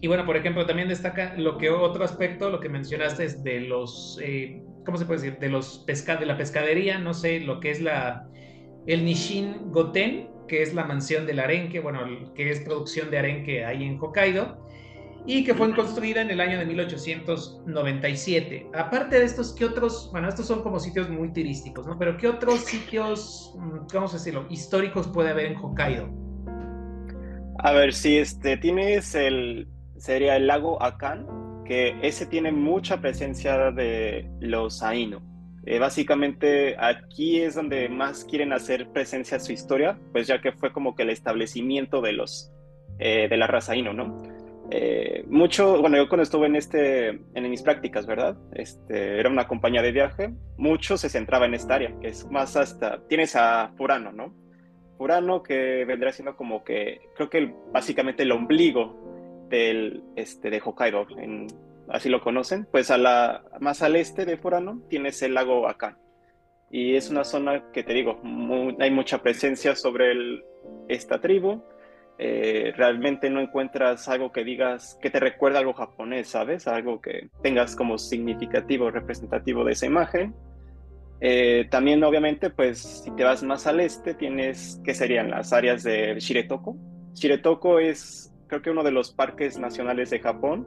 Y 0.00 0.06
bueno, 0.06 0.24
por 0.24 0.36
ejemplo, 0.36 0.64
también 0.64 0.88
destaca 0.88 1.34
lo 1.36 1.58
que 1.58 1.68
otro 1.68 2.02
aspecto, 2.02 2.48
lo 2.48 2.60
que 2.60 2.70
mencionaste 2.70 3.24
es 3.24 3.44
de 3.44 3.60
los, 3.60 4.18
eh, 4.22 4.62
¿cómo 4.86 4.96
se 4.96 5.04
puede 5.04 5.20
decir? 5.20 5.38
De 5.38 5.50
los 5.50 5.84
pesca, 5.86 6.16
de 6.16 6.26
la 6.26 6.38
pescadería, 6.38 6.98
no 6.98 7.12
sé, 7.12 7.40
lo 7.40 7.60
que 7.60 7.70
es 7.70 7.82
la, 7.82 8.26
el 8.86 9.04
Nishin 9.04 9.70
Goten, 9.70 10.28
que 10.48 10.62
es 10.62 10.74
la 10.74 10.84
mansión 10.84 11.26
del 11.26 11.40
arenque, 11.40 11.80
bueno, 11.80 12.00
que 12.34 12.50
es 12.50 12.60
producción 12.60 13.10
de 13.10 13.18
arenque 13.18 13.64
ahí 13.64 13.84
en 13.84 13.98
Hokkaido, 14.00 14.64
y 15.26 15.44
que 15.44 15.54
fue 15.54 15.74
construida 15.74 16.20
en 16.20 16.30
el 16.30 16.40
año 16.40 16.58
de 16.58 16.66
1897. 16.66 18.66
Aparte 18.74 19.18
de 19.18 19.24
estos, 19.24 19.54
¿qué 19.54 19.64
otros? 19.64 20.10
Bueno, 20.12 20.28
estos 20.28 20.46
son 20.46 20.62
como 20.62 20.78
sitios 20.78 21.08
muy 21.08 21.32
turísticos, 21.32 21.86
¿no? 21.86 21.98
Pero 21.98 22.18
¿qué 22.18 22.28
otros 22.28 22.60
sitios, 22.60 23.54
mm, 23.58 23.86
vamos 23.92 24.12
a 24.12 24.18
decirlo, 24.18 24.46
históricos 24.50 25.08
puede 25.08 25.30
haber 25.30 25.46
en 25.46 25.56
Hokkaido? 25.56 26.10
A 27.58 27.72
ver, 27.72 27.94
si 27.94 28.18
este, 28.18 28.58
tienes 28.58 29.14
el, 29.14 29.66
sería 29.96 30.36
el 30.36 30.46
lago 30.46 30.82
Akan, 30.82 31.26
que 31.64 31.96
ese 32.02 32.26
tiene 32.26 32.52
mucha 32.52 33.00
presencia 33.00 33.70
de 33.70 34.28
los 34.40 34.82
Ainu 34.82 35.33
eh, 35.66 35.78
básicamente 35.78 36.76
aquí 36.78 37.40
es 37.40 37.54
donde 37.54 37.88
más 37.88 38.24
quieren 38.24 38.52
hacer 38.52 38.88
presencia 38.90 39.38
su 39.38 39.52
historia, 39.52 39.98
pues 40.12 40.26
ya 40.26 40.40
que 40.40 40.52
fue 40.52 40.72
como 40.72 40.94
que 40.94 41.04
el 41.04 41.10
establecimiento 41.10 42.00
de 42.00 42.12
los 42.12 42.52
eh, 42.98 43.28
de 43.28 43.36
la 43.36 43.46
raza 43.46 43.74
Ino, 43.74 43.92
¿no? 43.92 44.22
Eh, 44.70 45.24
mucho, 45.28 45.80
bueno, 45.80 45.96
yo 45.96 46.08
cuando 46.08 46.22
estuve 46.22 46.46
en 46.46 46.56
este, 46.56 47.08
en 47.08 47.50
mis 47.50 47.62
prácticas, 47.62 48.06
¿verdad? 48.06 48.36
Este, 48.52 49.18
era 49.18 49.28
una 49.28 49.46
compañía 49.46 49.82
de 49.82 49.92
viaje, 49.92 50.32
mucho 50.56 50.96
se 50.96 51.08
centraba 51.08 51.46
en 51.46 51.54
esta 51.54 51.74
área, 51.74 51.94
que 52.00 52.08
es 52.08 52.26
más 52.30 52.56
hasta, 52.56 53.00
tienes 53.08 53.36
a 53.36 53.72
Furano, 53.76 54.12
¿no? 54.12 54.34
Furano 54.96 55.42
que 55.42 55.84
vendrá 55.84 56.12
siendo 56.12 56.36
como 56.36 56.64
que, 56.64 57.00
creo 57.14 57.28
que 57.28 57.54
básicamente 57.72 58.22
el 58.22 58.32
ombligo 58.32 59.46
del, 59.50 60.02
este, 60.16 60.50
de 60.50 60.62
Hokkaido, 60.64 61.06
en, 61.18 61.46
así 61.88 62.08
lo 62.08 62.20
conocen, 62.20 62.66
pues 62.70 62.90
a 62.90 62.98
la, 62.98 63.44
más 63.60 63.82
al 63.82 63.96
este 63.96 64.24
de 64.24 64.36
Furano 64.36 64.82
tienes 64.88 65.22
el 65.22 65.34
lago 65.34 65.68
Akan. 65.68 65.96
Y 66.70 66.96
es 66.96 67.10
una 67.10 67.24
zona 67.24 67.70
que 67.72 67.84
te 67.84 67.94
digo, 67.94 68.20
hay 68.80 68.90
mucha 68.90 69.22
presencia 69.22 69.76
sobre 69.76 70.42
esta 70.88 71.20
tribu. 71.20 71.62
Eh, 72.18 72.72
realmente 72.76 73.28
no 73.30 73.40
encuentras 73.40 74.08
algo 74.08 74.32
que 74.32 74.44
digas 74.44 74.98
que 75.00 75.10
te 75.10 75.20
recuerda 75.20 75.60
algo 75.60 75.72
japonés, 75.72 76.28
¿sabes? 76.28 76.66
Algo 76.66 77.00
que 77.00 77.28
tengas 77.42 77.76
como 77.76 77.98
significativo, 77.98 78.90
representativo 78.90 79.64
de 79.64 79.72
esa 79.72 79.86
imagen. 79.86 80.34
Eh, 81.20 81.66
también, 81.70 82.02
obviamente, 82.02 82.50
pues 82.50 83.02
si 83.04 83.10
te 83.12 83.24
vas 83.24 83.42
más 83.42 83.66
al 83.66 83.80
este, 83.80 84.14
tienes 84.14 84.80
que 84.84 84.94
serían 84.94 85.30
las 85.30 85.52
áreas 85.52 85.82
de 85.82 86.18
Shiretoko. 86.18 86.76
Shiretoko 87.14 87.78
es, 87.78 88.32
creo 88.48 88.62
que 88.62 88.70
uno 88.70 88.82
de 88.82 88.90
los 88.90 89.12
parques 89.12 89.58
nacionales 89.58 90.10
de 90.10 90.20
Japón 90.20 90.66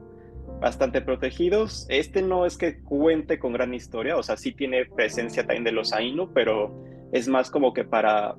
bastante 0.60 1.02
protegidos. 1.02 1.86
Este 1.90 2.22
no 2.22 2.46
es 2.46 2.58
que 2.58 2.82
cuente 2.82 3.40
con 3.40 3.54
gran 3.54 3.74
historia, 3.74 4.18
o 4.18 4.24
sea, 4.24 4.38
sí 4.38 4.54
tiene 4.54 4.86
presencia 4.86 5.44
también 5.44 5.64
de 5.64 5.72
los 5.72 5.94
Ainu, 5.94 6.34
pero 6.34 6.84
es 7.12 7.28
más 7.28 7.52
como 7.52 7.74
que 7.74 7.84
para 7.84 8.36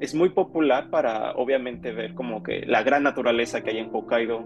es 0.00 0.14
muy 0.14 0.30
popular 0.30 0.88
para 0.88 1.32
obviamente 1.32 1.92
ver 1.92 2.14
como 2.14 2.42
que 2.42 2.64
la 2.64 2.82
gran 2.82 3.02
naturaleza 3.02 3.62
que 3.62 3.70
hay 3.70 3.78
en 3.78 3.90
Hokkaido. 3.92 4.44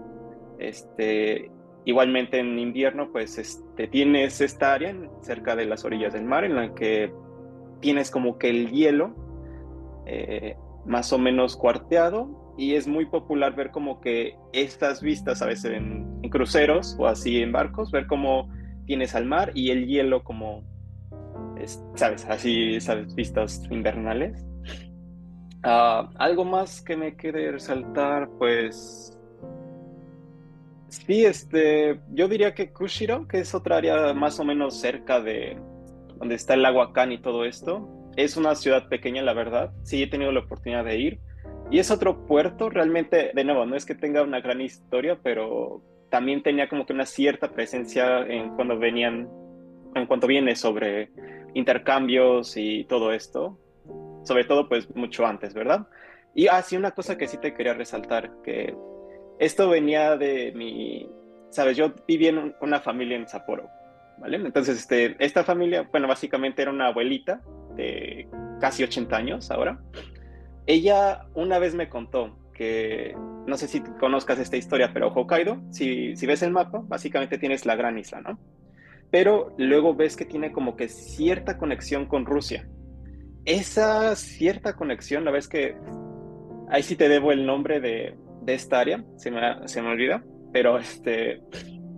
Este, 0.59 1.49
igualmente 1.85 2.39
en 2.39 2.59
invierno 2.59 3.11
pues 3.11 3.37
este, 3.37 3.87
tienes 3.87 4.41
esta 4.41 4.73
área 4.73 4.95
cerca 5.21 5.55
de 5.55 5.65
las 5.65 5.85
orillas 5.85 6.13
del 6.13 6.25
mar 6.25 6.43
en 6.43 6.55
la 6.55 6.73
que 6.73 7.13
tienes 7.79 8.11
como 8.11 8.37
que 8.37 8.49
el 8.49 8.71
hielo 8.71 9.15
eh, 10.05 10.57
más 10.85 11.13
o 11.13 11.17
menos 11.17 11.55
cuarteado 11.55 12.44
y 12.57 12.75
es 12.75 12.87
muy 12.87 13.05
popular 13.05 13.55
ver 13.55 13.71
como 13.71 13.99
que 14.01 14.35
estas 14.53 15.01
vistas 15.01 15.41
a 15.41 15.45
veces 15.45 15.73
en, 15.73 16.13
cruceros 16.29 16.95
o 16.97 17.07
así 17.07 17.41
en 17.41 17.51
barcos, 17.51 17.91
ver 17.91 18.07
cómo 18.07 18.49
tienes 18.85 19.13
al 19.13 19.25
mar 19.25 19.51
y 19.53 19.69
el 19.69 19.85
hielo 19.85 20.23
como, 20.23 20.63
sabes, 21.95 22.25
así 22.25 22.75
esas 22.75 23.13
vistas 23.13 23.63
invernales. 23.69 24.43
Ah, 25.63 26.09
algo 26.15 26.43
más 26.43 26.81
que 26.81 26.97
me 26.97 27.15
quede 27.15 27.51
resaltar, 27.51 28.29
pues 28.39 29.17
sí, 30.89 31.25
este, 31.25 31.99
yo 32.11 32.27
diría 32.27 32.53
que 32.53 32.71
Kushiro, 32.71 33.27
que 33.27 33.39
es 33.39 33.53
otra 33.53 33.77
área 33.77 34.13
más 34.13 34.39
o 34.39 34.43
menos 34.43 34.79
cerca 34.79 35.19
de 35.19 35.59
donde 36.17 36.35
está 36.35 36.53
el 36.53 36.63
lago 36.63 36.81
Akan 36.81 37.11
y 37.11 37.19
todo 37.19 37.45
esto, 37.45 37.87
es 38.15 38.37
una 38.37 38.55
ciudad 38.55 38.87
pequeña, 38.87 39.21
la 39.21 39.33
verdad. 39.33 39.71
Sí, 39.83 40.01
he 40.01 40.07
tenido 40.07 40.31
la 40.31 40.39
oportunidad 40.41 40.85
de 40.85 40.97
ir. 40.97 41.19
Y 41.71 41.79
es 41.79 41.91
otro 41.91 42.25
puerto, 42.25 42.69
realmente, 42.69 43.31
de 43.33 43.43
nuevo, 43.43 43.65
no 43.65 43.75
es 43.75 43.85
que 43.85 43.95
tenga 43.95 44.21
una 44.21 44.39
gran 44.39 44.61
historia, 44.61 45.17
pero 45.21 45.81
también 46.09 46.43
tenía 46.43 46.69
como 46.69 46.85
que 46.85 46.93
una 46.93 47.05
cierta 47.05 47.51
presencia 47.51 48.19
en 48.19 48.55
cuando 48.55 48.77
venían, 48.77 49.27
en 49.95 50.05
cuanto 50.05 50.27
viene 50.27 50.55
sobre 50.55 51.09
intercambios 51.53 52.55
y 52.57 52.85
todo 52.85 53.11
esto 53.11 53.57
sobre 54.25 54.43
todo 54.43 54.67
pues 54.67 54.93
mucho 54.95 55.25
antes, 55.25 55.53
¿verdad? 55.53 55.87
Y 56.33 56.47
así 56.47 56.75
ah, 56.75 56.79
una 56.79 56.91
cosa 56.91 57.17
que 57.17 57.27
sí 57.27 57.37
te 57.37 57.53
quería 57.53 57.73
resaltar, 57.73 58.31
que 58.43 58.75
esto 59.39 59.69
venía 59.69 60.17
de 60.17 60.51
mi, 60.53 61.09
sabes, 61.49 61.77
yo 61.77 61.93
viví 62.07 62.27
en 62.27 62.55
una 62.59 62.81
familia 62.81 63.15
en 63.15 63.27
Sapporo, 63.27 63.69
¿vale? 64.17 64.37
Entonces, 64.37 64.77
este, 64.77 65.15
esta 65.19 65.43
familia, 65.43 65.87
bueno, 65.91 66.07
básicamente 66.07 66.61
era 66.61 66.71
una 66.71 66.87
abuelita 66.87 67.41
de 67.75 68.27
casi 68.59 68.83
80 68.83 69.15
años 69.15 69.51
ahora. 69.51 69.79
Ella 70.67 71.27
una 71.33 71.59
vez 71.59 71.75
me 71.75 71.89
contó 71.89 72.37
que, 72.53 73.15
no 73.45 73.57
sé 73.57 73.67
si 73.67 73.81
conozcas 73.81 74.39
esta 74.39 74.57
historia, 74.57 74.91
pero 74.93 75.13
Hokkaido, 75.13 75.61
si, 75.71 76.15
si 76.15 76.25
ves 76.25 76.41
el 76.41 76.51
mapa, 76.51 76.81
básicamente 76.85 77.37
tienes 77.37 77.65
la 77.65 77.75
gran 77.75 77.97
isla, 77.97 78.21
¿no? 78.21 78.39
Pero 79.11 79.53
luego 79.57 79.93
ves 79.93 80.15
que 80.15 80.25
tiene 80.25 80.51
como 80.51 80.75
que 80.75 80.87
cierta 80.87 81.57
conexión 81.57 82.05
con 82.05 82.25
Rusia 82.25 82.67
esa 83.45 84.15
cierta 84.15 84.75
conexión, 84.75 85.23
la 85.23 85.31
vez 85.31 85.47
que 85.47 85.77
ahí 86.69 86.83
sí 86.83 86.95
te 86.95 87.07
debo 87.07 87.31
el 87.31 87.45
nombre 87.45 87.79
de, 87.79 88.15
esta 88.47 88.79
área, 88.79 89.03
se 89.15 89.31
me, 89.31 89.67
se 89.67 89.81
me 89.81 89.89
olvida, 89.89 90.23
pero 90.51 90.77
este, 90.77 91.41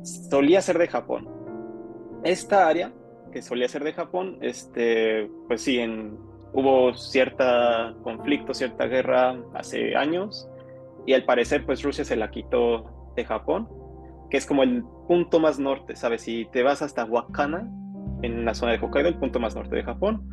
solía 0.04 0.62
ser 0.62 0.78
de 0.78 0.88
Japón. 0.88 1.28
Esta 2.24 2.68
área, 2.68 2.94
que 3.32 3.42
solía 3.42 3.68
ser 3.68 3.84
de 3.84 3.94
Japón, 3.94 4.38
este, 4.42 5.30
pues 5.48 5.62
sí, 5.62 5.80
en, 5.80 6.18
hubo 6.58 6.96
cierta 6.96 7.94
conflicto, 8.02 8.52
cierta 8.52 8.88
guerra 8.88 9.38
hace 9.54 9.96
años, 9.96 10.50
y 11.06 11.14
al 11.14 11.24
parecer 11.24 11.68
pues 11.68 11.84
Rusia 11.84 12.04
se 12.04 12.16
la 12.16 12.32
quitó 12.32 13.12
de 13.16 13.26
Japón, 13.26 13.70
que 14.32 14.38
es 14.38 14.48
como 14.48 14.64
el 14.64 14.84
punto 15.08 15.40
más 15.40 15.60
norte, 15.60 15.96
¿sabes? 15.96 16.24
Si 16.24 16.46
te 16.52 16.64
vas 16.64 16.82
hasta 16.82 17.06
Wakana, 17.06 17.70
en 18.24 18.44
la 18.44 18.56
zona 18.56 18.72
de 18.72 18.80
Hokkaido, 18.80 19.08
el 19.08 19.20
punto 19.20 19.40
más 19.40 19.54
norte 19.54 19.76
de 19.76 19.84
Japón, 19.84 20.28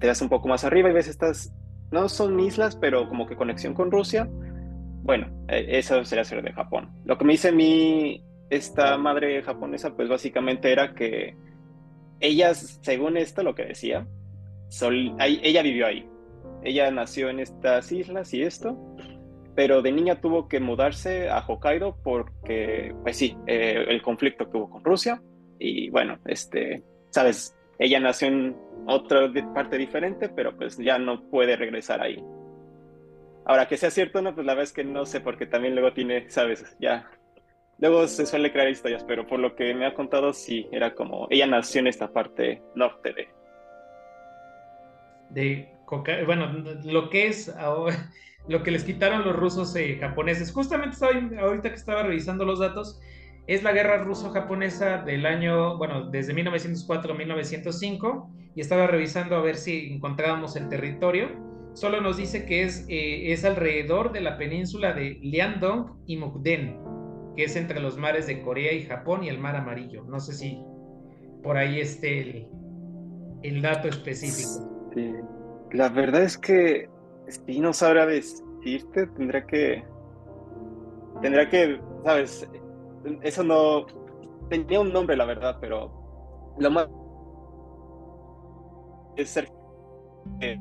te 0.00 0.06
das 0.06 0.22
un 0.22 0.30
poco 0.30 0.48
más 0.48 0.64
arriba 0.64 0.88
y 0.88 0.94
ves 0.94 1.08
estas, 1.08 1.54
no 1.90 2.08
son 2.08 2.40
islas, 2.40 2.76
pero 2.76 3.06
como 3.06 3.26
que 3.26 3.36
conexión 3.36 3.74
con 3.74 3.90
Rusia. 3.90 4.26
Bueno, 5.02 5.28
e, 5.48 5.78
eso 5.78 6.02
sería 6.06 6.24
ser 6.24 6.42
de 6.42 6.54
Japón. 6.54 6.88
Lo 7.04 7.18
que 7.18 7.26
me 7.26 7.32
dice 7.32 7.52
mi, 7.52 8.24
esta 8.48 8.96
madre 8.96 9.42
japonesa, 9.42 9.94
pues 9.94 10.08
básicamente 10.08 10.72
era 10.72 10.94
que 10.94 11.36
ella, 12.18 12.54
según 12.54 13.18
esto, 13.18 13.42
lo 13.42 13.54
que 13.54 13.66
decía, 13.66 14.06
ella 15.18 15.62
vivió 15.62 15.86
ahí. 15.86 16.08
Ella 16.62 16.90
nació 16.90 17.30
en 17.30 17.40
estas 17.40 17.92
islas 17.92 18.34
y 18.34 18.42
esto, 18.42 18.76
pero 19.54 19.82
de 19.82 19.92
niña 19.92 20.20
tuvo 20.20 20.48
que 20.48 20.60
mudarse 20.60 21.28
a 21.28 21.44
Hokkaido 21.46 21.96
porque, 22.02 22.94
pues 23.02 23.16
sí, 23.16 23.36
eh, 23.46 23.84
el 23.88 24.02
conflicto 24.02 24.50
que 24.50 24.56
hubo 24.56 24.70
con 24.70 24.84
Rusia. 24.84 25.22
Y 25.58 25.90
bueno, 25.90 26.18
este, 26.26 26.82
sabes, 27.10 27.56
ella 27.78 28.00
nació 28.00 28.28
en 28.28 28.56
otra 28.86 29.30
parte 29.54 29.78
diferente, 29.78 30.28
pero 30.28 30.56
pues 30.56 30.78
ya 30.78 30.98
no 30.98 31.28
puede 31.30 31.56
regresar 31.56 32.00
ahí. 32.00 32.22
Ahora, 33.44 33.66
que 33.66 33.76
sea 33.76 33.90
cierto, 33.90 34.20
no, 34.20 34.34
pues 34.34 34.46
la 34.46 34.52
verdad 34.52 34.64
es 34.64 34.72
que 34.72 34.84
no 34.84 35.06
sé, 35.06 35.20
porque 35.20 35.46
también 35.46 35.74
luego 35.74 35.92
tiene, 35.92 36.28
sabes, 36.30 36.76
ya. 36.80 37.10
Luego 37.78 38.06
se 38.08 38.26
suele 38.26 38.52
crear 38.52 38.68
historias, 38.68 39.04
pero 39.04 39.26
por 39.26 39.38
lo 39.38 39.54
que 39.54 39.72
me 39.74 39.86
ha 39.86 39.94
contado, 39.94 40.32
sí, 40.32 40.68
era 40.72 40.94
como. 40.94 41.28
Ella 41.30 41.46
nació 41.46 41.80
en 41.80 41.86
esta 41.86 42.12
parte 42.12 42.62
norte 42.74 43.12
de. 43.12 43.28
De. 45.30 45.68
Bueno, 46.26 46.52
lo 46.84 47.10
que 47.10 47.28
es. 47.28 47.54
Lo 48.48 48.62
que 48.62 48.70
les 48.70 48.82
quitaron 48.82 49.26
los 49.26 49.36
rusos 49.36 49.76
eh, 49.76 49.98
japoneses. 50.00 50.52
Justamente 50.52 50.94
estaba, 50.94 51.12
ahorita 51.42 51.68
que 51.68 51.74
estaba 51.74 52.02
revisando 52.02 52.46
los 52.46 52.60
datos, 52.60 52.98
es 53.46 53.62
la 53.62 53.72
guerra 53.72 54.04
ruso-japonesa 54.04 54.98
del 54.98 55.26
año, 55.26 55.76
bueno, 55.76 56.08
desde 56.10 56.32
1904 56.32 57.12
a 57.12 57.16
1905, 57.16 58.30
y 58.54 58.60
estaba 58.60 58.86
revisando 58.86 59.36
a 59.36 59.40
ver 59.40 59.56
si 59.56 59.92
encontrábamos 59.92 60.56
el 60.56 60.68
territorio. 60.68 61.28
Solo 61.74 62.00
nos 62.00 62.16
dice 62.16 62.44
que 62.44 62.62
es, 62.62 62.86
eh, 62.88 63.32
es 63.32 63.44
alrededor 63.44 64.12
de 64.12 64.20
la 64.20 64.36
península 64.36 64.92
de 64.92 65.18
Liandong 65.22 66.02
y 66.06 66.16
Mukden, 66.16 66.78
que 67.36 67.44
es 67.44 67.56
entre 67.56 67.80
los 67.80 67.96
mares 67.96 68.26
de 68.26 68.42
Corea 68.42 68.72
y 68.72 68.84
Japón 68.84 69.24
y 69.24 69.28
el 69.28 69.38
mar 69.38 69.56
amarillo. 69.56 70.04
No 70.04 70.20
sé 70.20 70.32
si 70.32 70.58
por 71.42 71.56
ahí 71.56 71.80
esté 71.80 72.20
el, 72.20 72.48
el 73.42 73.62
dato 73.62 73.88
específico. 73.88 74.77
La 75.72 75.88
verdad 75.88 76.22
es 76.22 76.38
que 76.38 76.88
si 77.28 77.60
no 77.60 77.72
sabrá 77.72 78.06
decirte, 78.06 79.06
tendrá 79.08 79.46
que, 79.46 79.84
tendrá 81.20 81.48
que, 81.48 81.80
sabes, 82.04 82.48
eso 83.22 83.44
no 83.44 83.86
tenía 84.48 84.80
un 84.80 84.92
nombre, 84.92 85.16
la 85.16 85.24
verdad, 85.26 85.58
pero 85.60 85.90
lo 86.58 86.70
más 86.70 86.88
es 89.16 89.30
ser 89.30 89.48
el, 90.40 90.58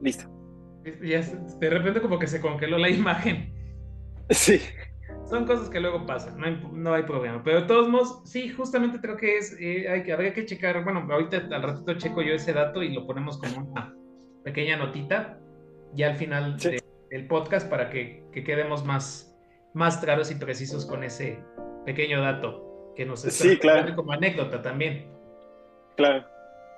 listo 0.00 0.38
de 0.92 1.70
repente 1.70 2.00
como 2.00 2.18
que 2.18 2.26
se 2.26 2.40
congeló 2.40 2.78
la 2.78 2.88
imagen. 2.90 3.52
Sí. 4.30 4.60
Son 5.26 5.46
cosas 5.46 5.68
que 5.68 5.80
luego 5.80 6.06
pasan, 6.06 6.38
no 6.72 6.94
hay, 6.94 7.02
problema. 7.02 7.42
Pero 7.44 7.60
de 7.60 7.66
todos 7.66 7.88
modos, 7.88 8.22
sí, 8.24 8.48
justamente 8.48 8.98
creo 8.98 9.16
que 9.16 9.36
es, 9.36 9.54
eh, 9.60 9.86
hay, 9.88 10.10
habría 10.10 10.32
que 10.32 10.46
checar, 10.46 10.82
bueno, 10.84 11.06
ahorita 11.10 11.48
al 11.50 11.62
ratito 11.62 11.94
checo 11.94 12.22
yo 12.22 12.32
ese 12.32 12.54
dato 12.54 12.82
y 12.82 12.94
lo 12.94 13.06
ponemos 13.06 13.38
como 13.38 13.70
una 13.70 13.94
pequeña 14.42 14.78
notita, 14.78 15.38
ya 15.92 16.08
al 16.08 16.16
final 16.16 16.56
del 16.56 17.26
podcast 17.26 17.68
para 17.68 17.90
que, 17.90 18.24
que, 18.32 18.42
quedemos 18.42 18.86
más, 18.86 19.38
más 19.74 19.98
claros 19.98 20.30
y 20.30 20.36
precisos 20.36 20.86
con 20.86 21.04
ese 21.04 21.38
pequeño 21.84 22.22
dato 22.22 22.92
que 22.96 23.04
nos 23.04 23.22
está 23.26 23.44
sí, 23.44 23.58
claro. 23.58 23.94
como 23.96 24.12
anécdota 24.12 24.62
también. 24.62 25.10
Claro. 25.96 26.24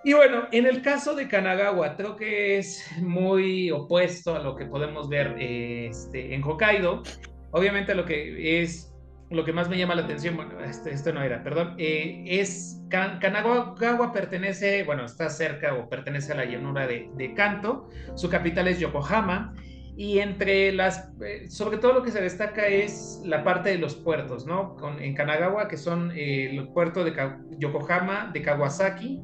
Y 0.03 0.15
bueno, 0.15 0.49
en 0.51 0.65
el 0.65 0.81
caso 0.81 1.15
de 1.15 1.29
Kanagawa, 1.29 1.95
creo 1.95 2.17
que 2.17 2.57
es 2.57 2.91
muy 3.03 3.71
opuesto 3.71 4.35
a 4.35 4.39
lo 4.39 4.57
que 4.57 4.65
podemos 4.65 5.11
ver 5.11 5.37
este, 5.39 6.35
en 6.35 6.43
Hokkaido. 6.43 7.03
Obviamente 7.51 7.95
lo 7.95 8.07
que 8.07 8.63
es, 8.63 8.95
lo 9.29 9.45
que 9.45 9.53
más 9.53 9.69
me 9.69 9.77
llama 9.77 9.95
la 9.95 10.05
atención, 10.05 10.37
bueno, 10.37 10.59
este, 10.61 10.91
esto 10.93 11.13
no 11.13 11.23
era, 11.23 11.43
perdón, 11.43 11.75
eh, 11.77 12.25
es 12.27 12.81
Kanagawa 12.89 14.13
pertenece, 14.15 14.85
bueno, 14.85 15.05
está 15.05 15.29
cerca 15.29 15.75
o 15.75 15.89
pertenece 15.91 16.33
a 16.33 16.37
la 16.37 16.45
llanura 16.47 16.87
de, 16.87 17.35
Kanto, 17.37 17.91
su 18.15 18.31
capital 18.31 18.69
es 18.69 18.81
Yokohama, 18.81 19.55
y 19.97 20.21
entre 20.21 20.73
las, 20.73 21.11
eh, 21.23 21.51
sobre 21.51 21.77
todo 21.77 21.93
lo 21.93 22.03
que 22.03 22.11
se 22.11 22.23
destaca 22.23 22.67
es 22.69 23.21
la 23.27 23.45
parte 23.45 23.69
de 23.69 23.77
los 23.77 23.97
puertos, 23.97 24.47
¿no? 24.47 24.77
En 24.99 25.15
Kanagawa, 25.15 25.69
que 25.69 25.77
son 25.77 26.11
eh, 26.13 26.57
el 26.57 26.69
puerto 26.69 27.05
de 27.05 27.13
Yokohama, 27.59 28.31
de 28.33 28.41
Kawasaki, 28.41 29.21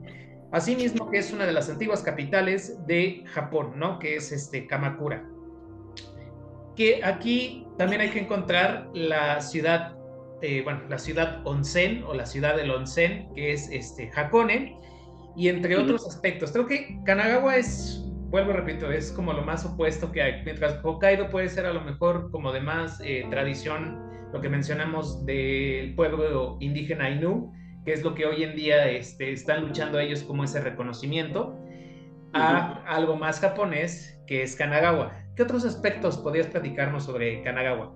Asimismo, 0.53 1.11
que 1.11 1.19
es 1.19 1.33
una 1.33 1.45
de 1.45 1.53
las 1.53 1.69
antiguas 1.69 2.03
capitales 2.03 2.87
de 2.87 3.25
Japón, 3.27 3.75
¿no? 3.77 3.99
Que 3.99 4.17
es 4.17 4.33
este 4.33 4.67
Kamakura. 4.67 5.29
Que 6.77 7.03
aquí 7.05 7.67
también 7.79 8.01
hay 8.01 8.11
que 8.11 8.21
encontrar 8.21 8.89
la 8.95 9.41
ciudad 9.41 9.97
eh, 10.43 10.61
bueno, 10.63 10.83
la 10.89 10.99
ciudad 10.99 11.41
onsen 11.45 12.03
o 12.05 12.13
la 12.13 12.27
ciudad 12.27 12.57
del 12.57 12.71
onsen, 12.71 13.33
que 13.35 13.53
es 13.53 13.71
este, 13.71 14.11
Hakone, 14.15 14.79
y 15.35 15.49
entre 15.49 15.77
otros 15.77 16.07
aspectos. 16.07 16.53
Creo 16.53 16.67
que 16.67 16.99
Kanagawa 17.05 17.57
es, 17.57 18.05
vuelvo 18.29 18.51
a 18.51 18.57
repito, 18.57 18.93
es 18.93 19.11
como 19.13 19.33
lo 19.33 19.43
más 19.43 19.65
opuesto 19.65 20.13
que 20.13 20.21
hay, 20.21 20.43
mientras 20.45 20.79
Hokkaido 20.85 21.31
puede 21.31 21.49
ser 21.49 21.65
a 21.65 21.73
lo 21.73 21.81
mejor 21.81 22.31
como 22.31 22.53
de 22.53 22.61
más 22.61 23.01
eh, 23.03 23.27
tradición, 23.31 23.99
lo 24.33 24.41
que 24.43 24.51
mencionamos 24.51 25.25
del 25.25 25.95
pueblo 25.95 26.59
indígena 26.61 27.07
Ainu, 27.07 27.53
que 27.87 27.93
es 27.93 28.03
lo 28.03 28.15
que 28.15 28.27
hoy 28.27 28.43
en 28.43 28.57
día 28.57 28.91
este, 28.91 29.33
están 29.33 29.63
luchando 29.63 30.01
ellos 30.01 30.25
como 30.25 30.43
ese 30.43 30.61
reconocimiento, 30.61 31.57
a 32.33 32.83
algo 32.85 33.17
más 33.17 33.39
japonés, 33.39 34.21
que 34.27 34.43
es 34.43 34.57
Kanagawa. 34.57 35.17
¿Qué 35.37 35.45
otros 35.45 35.65
aspectos 35.65 36.19
podrías 36.19 36.49
platicarnos 36.49 37.05
sobre 37.05 37.43
Kanagawa? 37.45 37.95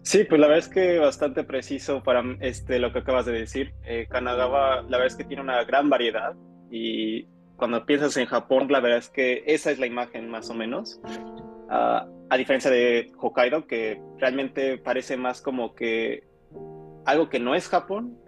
Sí, 0.00 0.24
pues 0.24 0.40
la 0.40 0.48
verdad 0.48 0.64
es 0.66 0.72
que 0.72 0.98
bastante 0.98 1.44
preciso 1.44 2.02
para 2.02 2.24
este, 2.40 2.78
lo 2.78 2.90
que 2.90 3.00
acabas 3.00 3.26
de 3.26 3.32
decir. 3.32 3.74
Eh, 3.84 4.06
Kanagawa, 4.08 4.76
la 4.76 4.96
verdad 4.96 5.06
es 5.08 5.16
que 5.16 5.24
tiene 5.24 5.42
una 5.42 5.62
gran 5.64 5.90
variedad 5.90 6.34
y 6.70 7.26
cuando 7.56 7.84
piensas 7.84 8.16
en 8.16 8.24
Japón, 8.24 8.68
la 8.70 8.80
verdad 8.80 8.98
es 8.98 9.10
que 9.10 9.44
esa 9.46 9.72
es 9.72 9.78
la 9.78 9.86
imagen 9.86 10.30
más 10.30 10.48
o 10.48 10.54
menos. 10.54 11.00
Ah, 11.68 12.06
a 12.30 12.36
diferencia 12.38 12.70
de 12.70 13.12
Hokkaido, 13.18 13.66
que 13.66 14.00
realmente 14.18 14.78
parece 14.78 15.18
más 15.18 15.42
como 15.42 15.74
que 15.74 16.24
algo 17.04 17.28
que 17.28 17.38
no 17.38 17.54
es 17.54 17.68
Japón, 17.68 18.23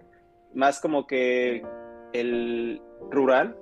más 0.57 0.79
como 0.81 1.05
que 1.05 1.61
el 2.13 2.81
rural. 3.11 3.55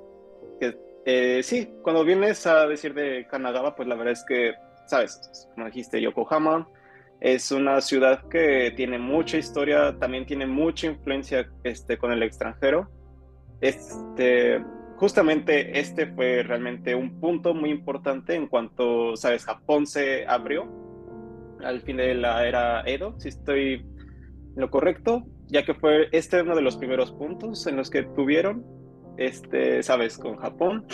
Que, 0.60 0.78
eh, 1.06 1.42
sí, 1.44 1.70
cuando 1.84 2.06
vienes 2.06 2.48
a 2.48 2.66
decir 2.68 2.94
de 2.94 3.28
Kanagawa, 3.30 3.76
pues 3.76 3.88
la 3.88 3.96
verdad 3.96 4.14
es 4.14 4.24
que, 4.26 4.54
sabes, 4.88 5.50
como 5.54 5.68
dijiste, 5.68 6.02
Yokohama, 6.02 6.68
es 7.20 7.52
una 7.52 7.82
ciudad 7.82 8.28
que 8.30 8.74
tiene 8.76 8.98
mucha 8.98 9.38
historia, 9.38 9.98
también 10.00 10.26
tiene 10.26 10.46
mucha 10.46 10.88
influencia 10.88 11.52
este, 11.64 11.98
con 11.98 12.14
el 12.14 12.24
extranjero. 12.24 12.90
Este, 13.60 14.64
justamente 14.96 15.78
este 15.78 16.08
fue 16.08 16.44
realmente 16.44 16.96
un 16.96 17.20
punto 17.20 17.54
muy 17.54 17.72
importante 17.72 18.36
en 18.36 18.48
cuanto, 18.48 19.18
sabes, 19.18 19.44
Japón 19.44 19.86
se 19.86 20.26
abrió 20.28 20.66
al 21.62 21.82
fin 21.82 21.98
de 21.98 22.16
la 22.16 22.48
era 22.48 22.82
Edo, 22.86 23.20
si 23.20 23.30
estoy 23.30 23.74
en 23.74 24.62
lo 24.62 24.70
correcto, 24.70 25.26
ya 25.48 25.64
que 25.64 25.74
fue 25.74 26.10
este 26.12 26.42
uno 26.42 26.56
de 26.56 26.62
los 26.62 26.78
primeros 26.78 27.12
puntos 27.12 27.66
en 27.68 27.76
los 27.76 27.90
que 27.90 28.04
tuvieron, 28.04 28.66
este, 29.18 29.84
sabes, 29.84 30.18
con 30.18 30.38
Japón. 30.38 30.86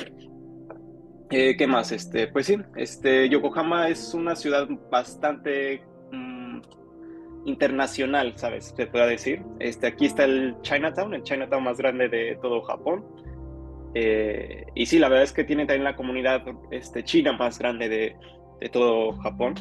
Eh, 1.30 1.56
¿Qué 1.58 1.66
más? 1.66 1.92
Este, 1.92 2.28
pues 2.28 2.48
sí, 2.48 2.58
este, 2.76 3.30
Yokohama 3.30 3.88
es 3.88 4.14
una 4.14 4.36
ciudad 4.36 4.68
bastante 4.92 5.84
internacional, 7.46 8.34
¿sabes? 8.36 8.74
Se 8.76 8.88
puede 8.88 9.10
decir. 9.10 9.44
Este, 9.60 9.88
aquí 9.88 10.06
está 10.06 10.26
el 10.26 10.56
Chinatown, 10.62 11.14
el 11.14 11.24
Chinatown 11.24 11.64
más 11.64 11.78
grande 11.78 12.10
de 12.10 12.38
todo 12.42 12.62
Japón. 12.62 13.06
Eh, 13.94 14.66
y 14.76 14.86
sí, 14.86 15.00
la 15.00 15.10
verdad 15.10 15.24
es 15.24 15.34
que 15.34 15.44
tiene 15.44 15.66
también 15.66 15.84
la 15.84 15.96
comunidad 15.96 16.44
este, 16.72 17.04
china 17.04 17.34
más 17.34 17.60
grande 17.60 17.90
de, 17.90 18.16
de 18.60 18.70
todo 18.70 19.14
Japón. 19.18 19.56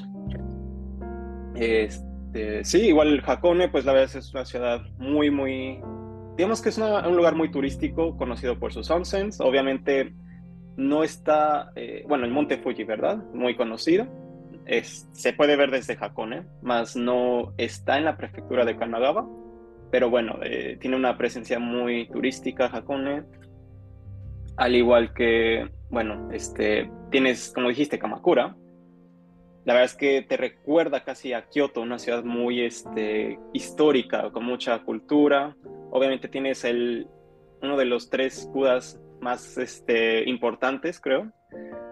Este, 1.57 2.10
sí, 2.63 2.89
igual 2.89 3.23
Hakone, 3.27 3.69
pues 3.69 3.85
la 3.85 3.93
verdad 3.93 4.17
es 4.17 4.33
una 4.33 4.45
ciudad 4.45 4.83
muy, 4.99 5.31
muy, 5.31 5.81
digamos 6.37 6.63
que 6.63 6.69
es 6.69 6.79
un 6.79 7.17
lugar 7.17 7.35
muy 7.35 7.51
turístico, 7.51 8.17
conocido 8.17 8.59
por 8.59 8.73
sus 8.73 8.91
onsens. 8.91 9.41
Obviamente 9.41 10.15
no 10.77 11.03
está, 11.05 11.73
eh, 11.77 12.05
bueno, 12.09 12.25
el 12.25 12.31
Monte 12.31 12.59
Fuji, 12.59 12.85
¿verdad? 12.85 13.19
Muy 13.35 13.57
conocido 13.57 14.07
se 15.13 15.33
puede 15.33 15.57
ver 15.57 15.71
desde 15.71 15.97
Hakone, 16.01 16.45
más 16.63 16.97
no 16.97 17.53
está 17.59 17.99
en 17.99 18.05
la 18.05 18.17
prefectura 18.17 18.65
de 18.65 18.77
Kanagawa, 18.77 19.29
pero 19.91 20.11
bueno, 20.11 20.39
eh, 20.43 20.79
tiene 20.81 20.97
una 20.97 21.19
presencia 21.19 21.59
muy 21.59 22.09
turística 22.09 22.67
Hakone, 22.67 23.25
al 24.57 24.77
igual 24.77 25.13
que, 25.13 25.69
bueno, 25.91 26.29
este, 26.33 26.91
tienes, 27.11 27.53
como 27.53 27.69
dijiste, 27.69 27.99
Kamakura. 27.99 28.57
La 29.65 29.75
verdad 29.75 29.85
es 29.85 29.97
que 29.97 30.23
te 30.23 30.37
recuerda 30.37 31.05
casi 31.05 31.33
a 31.33 31.49
Kioto, 31.49 31.83
una 31.83 31.99
ciudad 31.99 32.25
muy 32.25 32.63
este, 32.63 33.39
histórica, 33.53 34.31
con 34.31 34.45
mucha 34.45 34.79
cultura. 34.81 35.57
Obviamente 35.91 36.29
tienes 36.29 36.65
el, 36.65 37.07
uno 37.63 37.77
de 37.77 37.85
los 37.85 38.09
tres 38.09 38.49
Budas 38.53 39.01
más 39.21 39.59
este, 39.59 40.29
importantes, 40.29 40.99
creo, 40.99 41.31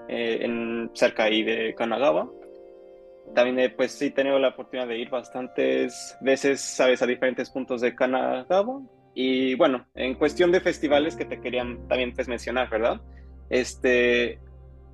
eh, 0.08 0.38
en, 0.42 0.90
cerca 0.94 1.24
ahí 1.24 1.42
de 1.42 1.74
Kanagawa 1.74 2.30
también 3.34 3.58
eh, 3.58 3.70
pues 3.70 3.92
sí 3.92 4.06
he 4.06 4.10
tenido 4.10 4.38
la 4.38 4.48
oportunidad 4.48 4.88
de 4.88 4.98
ir 4.98 5.10
bastantes 5.10 6.16
veces, 6.20 6.60
sabes, 6.60 7.02
a 7.02 7.06
diferentes 7.06 7.50
puntos 7.50 7.80
de 7.80 7.94
Kanagawa. 7.94 8.82
Y 9.14 9.54
bueno, 9.54 9.86
en 9.94 10.14
cuestión 10.14 10.52
de 10.52 10.60
festivales 10.60 11.16
que 11.16 11.24
te 11.24 11.40
querían 11.40 11.86
también 11.88 12.14
pues 12.14 12.28
mencionar, 12.28 12.70
¿verdad? 12.70 13.00
Este, 13.50 14.38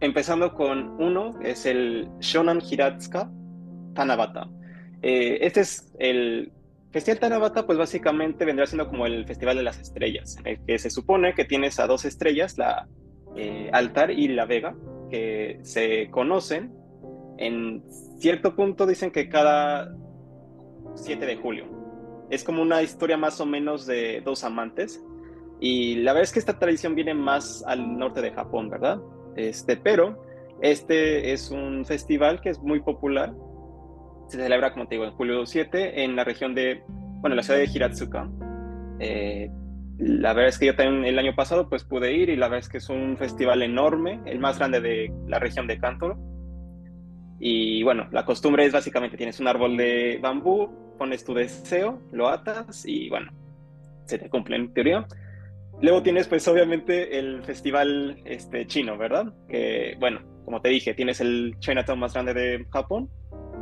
empezando 0.05 0.55
con 0.55 1.01
uno, 1.01 1.39
es 1.43 1.67
el 1.67 2.09
Shonan 2.21 2.61
Hiratsuka 2.61 3.31
Tanabata. 3.95 4.49
Eh, 5.03 5.39
este 5.43 5.61
es 5.61 5.93
el 5.99 6.53
Festival 6.93 7.19
Tanabata, 7.19 7.67
pues 7.67 7.79
básicamente 7.79 8.45
vendrá 8.45 8.67
siendo 8.67 8.89
como 8.89 9.07
el 9.07 9.27
Festival 9.27 9.57
de 9.57 9.63
las 9.65 9.79
Estrellas, 9.81 10.37
en 10.39 10.47
el 10.47 10.65
que 10.65 10.79
se 10.79 10.91
supone 10.91 11.35
que 11.35 11.45
tienes 11.45 11.81
a 11.81 11.87
dos 11.87 12.05
estrellas, 12.05 12.57
la 12.57 12.87
eh, 13.37 13.69
Altar 13.73 14.11
y 14.11 14.29
la 14.29 14.47
Vega, 14.47 14.75
que 15.11 15.59
se 15.63 16.09
conocen 16.11 16.73
en 17.39 17.83
cierto 18.19 18.55
punto 18.55 18.87
dicen 18.87 19.11
que 19.11 19.29
cada 19.29 19.95
7 20.95 21.27
de 21.27 21.37
julio. 21.37 21.67
Es 22.31 22.45
como 22.45 22.63
una 22.63 22.83
historia 22.83 23.17
más 23.17 23.41
o 23.41 23.47
menos 23.47 23.87
de 23.87 24.23
dos 24.25 24.45
amantes. 24.45 25.03
Y 25.61 25.97
la 25.97 26.13
verdad 26.13 26.25
es 26.25 26.33
que 26.33 26.39
esta 26.39 26.59
tradición 26.59 26.95
viene 26.95 27.15
más 27.15 27.65
al 27.67 27.99
norte 27.99 28.21
de 28.21 28.33
Japón, 28.33 28.71
¿verdad? 28.71 29.01
Este, 29.37 29.77
pero 29.77 30.23
este 30.61 31.33
es 31.33 31.51
un 31.51 31.85
festival 31.85 32.41
que 32.41 32.51
es 32.51 32.61
muy 32.61 32.81
popular. 32.81 33.35
Se 34.29 34.39
celebra, 34.39 34.73
como 34.73 34.87
te 34.87 34.95
digo, 34.95 35.05
en 35.05 35.13
julio 35.13 35.45
7 35.45 36.05
en 36.05 36.17
la 36.17 36.25
región 36.25 36.55
de, 36.55 36.83
bueno, 37.21 37.37
la 37.37 37.43
ciudad 37.43 37.59
de 37.59 37.67
Hiratsuka. 37.67 38.31
Eh, 39.01 39.51
la 39.99 40.33
verdad 40.33 40.49
es 40.49 40.59
que 40.59 40.67
yo 40.67 40.77
también 40.77 41.05
el 41.05 41.19
año 41.19 41.35
pasado 41.35 41.69
pues 41.69 41.85
pude 41.85 42.13
ir 42.13 42.29
y 42.29 42.37
la 42.37 42.49
verdad 42.49 42.61
es 42.61 42.69
que 42.69 42.79
es 42.79 42.89
un 42.89 43.17
festival 43.17 43.63
enorme, 43.63 44.21
el 44.27 44.41
más 44.41 44.59
grande 44.59 44.81
de 44.81 45.13
la 45.29 45.39
región 45.39 45.67
de 45.67 45.79
Kanto 45.79 46.17
y 47.47 47.83
bueno, 47.83 48.09
la 48.11 48.25
costumbre 48.25 48.65
es 48.65 48.73
básicamente 48.73 49.17
tienes 49.17 49.41
un 49.41 49.49
árbol 49.49 49.77
de 49.77 50.19
bambú, 50.23 50.71
pones 50.99 51.25
tu 51.25 51.35
deseo, 51.35 52.01
lo 52.13 52.29
atas 52.29 52.87
y 52.87 53.09
bueno, 53.11 53.33
se 54.07 54.19
te 54.19 54.31
cumple 54.31 54.57
en 54.57 54.73
teoría. 54.73 55.07
Luego 55.81 56.03
tienes 56.03 56.29
pues 56.29 56.47
obviamente 56.49 57.19
el 57.19 57.43
festival 57.45 58.21
este, 58.25 58.67
chino, 58.67 58.97
¿verdad? 58.97 59.33
Que 59.49 59.97
bueno, 59.99 60.21
como 60.45 60.61
te 60.61 60.69
dije, 60.69 60.95
tienes 60.95 61.21
el 61.21 61.57
Chinatown 61.59 61.99
más 61.99 62.15
grande 62.15 62.35
de 62.35 62.67
Japón 62.71 63.11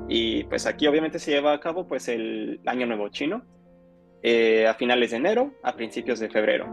y 0.09 0.45
pues 0.45 0.67
aquí 0.67 0.87
obviamente 0.87 1.19
se 1.19 1.31
lleva 1.31 1.53
a 1.53 1.61
cabo 1.61 1.87
pues 1.87 2.09
el 2.09 2.61
Año 2.67 2.87
Nuevo 2.87 3.09
Chino 3.09 3.43
eh, 4.23 4.67
a 4.67 4.75
finales 4.75 5.11
de 5.11 5.17
enero, 5.17 5.53
a 5.63 5.75
principios 5.75 6.21
de 6.21 6.29
febrero. 6.29 6.67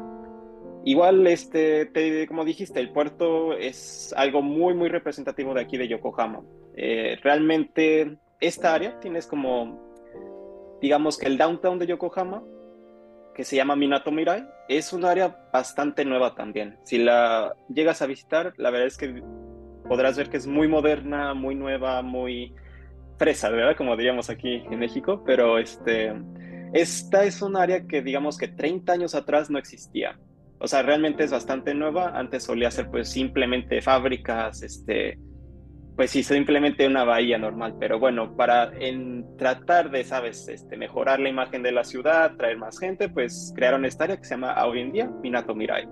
Igual, 0.86 1.28
este, 1.28 1.90
como 2.28 2.46
dijiste, 2.46 2.80
el 2.80 2.92
puerto 2.92 3.54
es 3.54 4.14
algo 4.16 4.42
muy, 4.42 4.74
muy 4.74 4.90
representativo 4.90 5.54
de 5.54 5.62
aquí 5.62 5.78
de 5.78 5.88
Yokohama. 5.88 6.42
Eh, 6.76 7.18
realmente 7.22 8.18
esta 8.40 8.74
área 8.74 9.00
tienes 9.00 9.28
como, 9.28 9.80
digamos 10.82 11.18
que 11.18 11.28
el 11.28 11.38
downtown 11.38 11.80
de 11.80 11.88
Yokohama, 11.88 12.44
que 13.36 13.44
se 13.44 13.56
llama 13.58 13.76
Minato 13.76 14.12
Mirai, 14.12 14.46
es 14.70 14.94
un 14.94 15.04
área 15.04 15.36
bastante 15.52 16.06
nueva 16.06 16.36
también. 16.36 16.78
Si 16.84 17.00
la 17.00 17.56
llegas 17.74 18.02
a 18.02 18.06
visitar, 18.06 18.54
la 18.58 18.70
verdad 18.70 18.88
es 18.88 18.98
que 18.98 19.22
podrás 19.88 20.16
ver 20.16 20.30
que 20.30 20.38
es 20.38 20.46
muy 20.46 20.68
moderna, 20.68 21.34
muy 21.34 21.56
nueva, 21.56 22.04
muy 22.04 22.54
fresa, 23.18 23.50
¿verdad? 23.50 23.76
Como 23.76 23.98
diríamos 23.98 24.30
aquí 24.30 24.64
en 24.70 24.78
México, 24.78 25.24
pero 25.26 25.58
este, 25.58 26.14
esta 26.74 27.24
es 27.24 27.42
un 27.42 27.58
área 27.58 27.88
que 27.88 28.04
digamos 28.04 28.38
que 28.38 28.48
30 28.48 28.94
años 28.94 29.16
atrás 29.16 29.50
no 29.50 29.58
existía. 29.58 30.20
O 30.60 30.68
sea, 30.68 30.84
realmente 30.84 31.24
es 31.24 31.32
bastante 31.32 31.74
nueva. 31.74 32.12
Antes 32.18 32.44
solía 32.44 32.70
ser 32.70 32.92
pues 32.92 33.10
simplemente 33.10 33.82
fábricas, 33.82 34.62
este, 34.62 35.18
pues 36.00 36.12
sí, 36.12 36.24
simplemente 36.24 36.88
una 36.88 37.04
bahía 37.04 37.38
normal, 37.38 37.76
pero 37.78 38.00
bueno, 38.00 38.34
para 38.38 38.72
en 38.80 39.36
tratar 39.36 39.92
de, 39.92 40.06
sabes, 40.06 40.48
este, 40.48 40.78
mejorar 40.78 41.20
la 41.20 41.28
imagen 41.28 41.62
de 41.62 41.74
la 41.74 41.84
ciudad, 41.84 42.38
traer 42.38 42.58
más 42.58 42.80
gente, 42.80 43.10
pues 43.10 43.52
crearon 43.54 43.84
esta 43.84 44.06
área 44.06 44.16
que 44.16 44.24
se 44.24 44.36
llama 44.36 44.66
hoy 44.66 44.80
en 44.80 44.94
día 44.94 45.12
Minato 45.22 45.54
Mirai. 45.54 45.90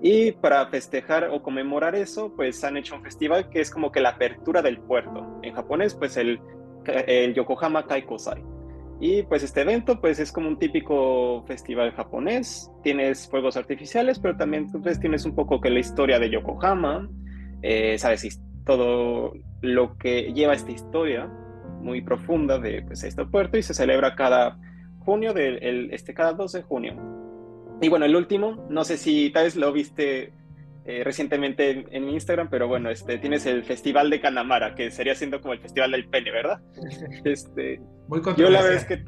Y 0.00 0.32
para 0.32 0.66
festejar 0.68 1.28
o 1.30 1.42
conmemorar 1.42 1.94
eso, 1.94 2.32
pues 2.34 2.64
han 2.64 2.78
hecho 2.78 2.94
un 2.94 3.02
festival 3.02 3.50
que 3.50 3.60
es 3.60 3.70
como 3.70 3.92
que 3.92 4.00
la 4.00 4.08
apertura 4.08 4.62
del 4.62 4.78
puerto. 4.78 5.38
En 5.42 5.52
japonés, 5.52 5.94
pues 5.94 6.16
el, 6.16 6.40
el 6.86 7.34
Yokohama 7.34 7.86
Kaikosai. 7.86 8.42
Y 9.02 9.22
pues 9.24 9.42
este 9.42 9.60
evento 9.60 10.00
pues 10.00 10.18
es 10.18 10.32
como 10.32 10.48
un 10.48 10.58
típico 10.58 11.44
festival 11.46 11.92
japonés, 11.92 12.70
tienes 12.82 13.28
fuegos 13.28 13.58
artificiales, 13.58 14.18
pero 14.18 14.34
también 14.34 14.66
pues, 14.68 14.98
tienes 14.98 15.26
un 15.26 15.34
poco 15.34 15.60
que 15.60 15.68
la 15.68 15.80
historia 15.80 16.18
de 16.18 16.30
Yokohama, 16.30 17.06
eh, 17.60 17.98
sabes, 17.98 18.24
todo 18.66 19.32
lo 19.62 19.96
que 19.96 20.32
lleva 20.34 20.52
esta 20.52 20.72
historia 20.72 21.26
muy 21.80 22.02
profunda 22.02 22.58
de 22.58 22.82
pues, 22.82 23.04
este 23.04 23.24
puerto 23.24 23.56
y 23.56 23.62
se 23.62 23.72
celebra 23.72 24.14
cada 24.16 24.58
junio, 24.98 25.32
de, 25.32 25.88
este, 25.92 26.12
cada 26.12 26.32
2 26.32 26.52
de 26.52 26.62
junio. 26.62 26.94
Y 27.80 27.88
bueno, 27.88 28.04
el 28.04 28.16
último, 28.16 28.66
no 28.68 28.84
sé 28.84 28.96
si 28.96 29.30
tal 29.30 29.44
vez 29.44 29.54
lo 29.56 29.72
viste 29.72 30.32
eh, 30.84 31.04
recientemente 31.04 31.86
en, 31.90 32.08
Instagram, 32.08 32.48
pero 32.50 32.66
bueno, 32.66 32.90
este, 32.90 33.18
tienes 33.18 33.46
el 33.46 33.62
Festival 33.62 34.10
de 34.10 34.20
Canamara, 34.20 34.74
que 34.74 34.90
sería 34.90 35.14
siendo 35.14 35.40
como 35.40 35.54
el 35.54 35.60
Festival 35.60 35.92
del 35.92 36.08
Pene, 36.08 36.30
¿verdad? 36.32 36.60
Este, 37.24 37.80
muy 38.08 38.20
controversial. 38.20 38.36
Yo 38.36 38.50
la 38.50 38.62
vez 38.62 38.84
que 38.84 39.02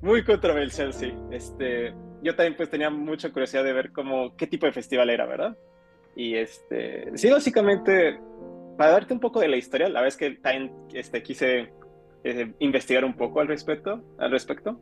muy 0.00 0.24
controversial, 0.24 0.94
sí. 0.94 1.12
Este, 1.30 1.92
yo 2.22 2.34
también 2.34 2.56
pues 2.56 2.70
tenía 2.70 2.88
mucha 2.88 3.30
curiosidad 3.30 3.64
de 3.64 3.72
ver 3.72 3.92
cómo, 3.92 4.34
qué 4.36 4.46
tipo 4.46 4.66
de 4.66 4.72
festival 4.72 5.10
era, 5.10 5.26
¿verdad? 5.26 5.56
Y 6.16 6.34
este, 6.34 7.10
sí, 7.14 7.30
básicamente, 7.30 8.18
para 8.80 8.92
darte 8.92 9.12
un 9.12 9.20
poco 9.20 9.40
de 9.40 9.48
la 9.48 9.58
historia, 9.58 9.90
la 9.90 10.00
vez 10.00 10.16
que 10.16 10.30
también 10.30 10.72
este, 10.94 11.22
quise 11.22 11.70
eh, 12.24 12.54
investigar 12.60 13.04
un 13.04 13.12
poco 13.12 13.40
al 13.40 13.46
respecto, 13.46 14.02
al 14.16 14.30
respecto 14.30 14.80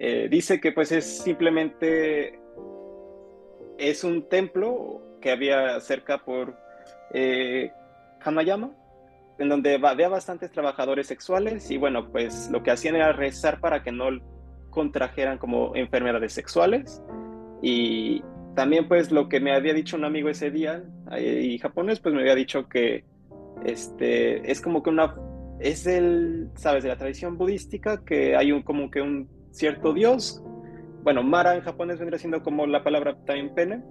eh, 0.00 0.26
dice 0.28 0.60
que 0.60 0.72
pues 0.72 0.90
es 0.90 1.22
simplemente, 1.22 2.40
es 3.78 4.02
un 4.02 4.28
templo 4.28 5.00
que 5.20 5.30
había 5.30 5.78
cerca 5.78 6.24
por 6.24 6.56
eh, 7.14 7.70
Hanayama, 8.20 8.72
en 9.38 9.48
donde 9.48 9.78
había 9.80 10.08
bastantes 10.08 10.50
trabajadores 10.50 11.06
sexuales 11.06 11.70
y 11.70 11.76
bueno, 11.76 12.10
pues 12.10 12.50
lo 12.50 12.64
que 12.64 12.72
hacían 12.72 12.96
era 12.96 13.12
rezar 13.12 13.60
para 13.60 13.84
que 13.84 13.92
no 13.92 14.08
contrajeran 14.70 15.38
como 15.38 15.76
enfermedades 15.76 16.32
sexuales. 16.32 17.00
Y 17.62 18.24
también 18.56 18.88
pues 18.88 19.12
lo 19.12 19.28
que 19.28 19.38
me 19.38 19.54
había 19.54 19.72
dicho 19.72 19.96
un 19.96 20.04
amigo 20.04 20.30
ese 20.30 20.50
día 20.50 20.82
y 21.16 21.58
japonés 21.58 22.00
pues 22.00 22.12
me 22.12 22.22
había 22.22 22.34
dicho 22.34 22.68
que 22.68 23.04
este 23.64 24.50
es 24.50 24.60
como 24.60 24.82
que 24.82 24.90
una 24.90 25.14
es 25.60 25.86
el 25.86 26.50
sabes 26.54 26.82
de 26.82 26.90
la 26.90 26.96
tradición 26.96 27.38
budística 27.38 28.04
que 28.04 28.36
hay 28.36 28.52
un 28.52 28.62
como 28.62 28.90
que 28.90 29.00
un 29.00 29.28
cierto 29.50 29.92
dios 29.92 30.42
bueno 31.02 31.22
Mara 31.22 31.54
en 31.54 31.62
japonés 31.62 31.98
vendría 31.98 32.18
siendo 32.18 32.42
como 32.42 32.66
la 32.66 32.84
palabra 32.84 33.16
también 33.24 33.54
pene 33.54 33.82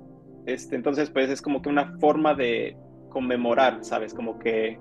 este, 0.45 0.75
entonces, 0.75 1.09
pues 1.09 1.29
es 1.29 1.41
como 1.41 1.61
que 1.61 1.69
una 1.69 1.97
forma 1.99 2.35
de 2.35 2.77
conmemorar, 3.09 3.83
¿sabes? 3.83 4.13
Como 4.13 4.37
que, 4.37 4.79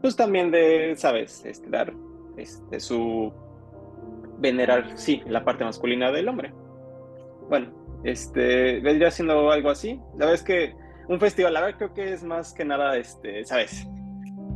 pues 0.00 0.14
también 0.14 0.50
de, 0.50 0.94
¿sabes? 0.96 1.44
Este, 1.44 1.68
dar 1.68 1.92
este, 2.36 2.78
su 2.78 3.32
venerar, 4.38 4.96
sí, 4.96 5.22
la 5.26 5.44
parte 5.44 5.64
masculina 5.64 6.12
del 6.12 6.28
hombre. 6.28 6.52
Bueno, 7.48 7.72
este, 8.04 8.80
vendría 8.80 9.10
siendo 9.10 9.50
algo 9.50 9.70
así. 9.70 10.00
La 10.12 10.26
verdad 10.26 10.34
es 10.34 10.42
que 10.42 10.74
un 11.08 11.18
festival, 11.18 11.54
la 11.54 11.62
verdad 11.62 11.78
creo 11.78 11.94
que 11.94 12.12
es 12.12 12.22
más 12.22 12.52
que 12.52 12.64
nada, 12.64 12.96
este, 12.96 13.44
¿sabes? 13.44 13.88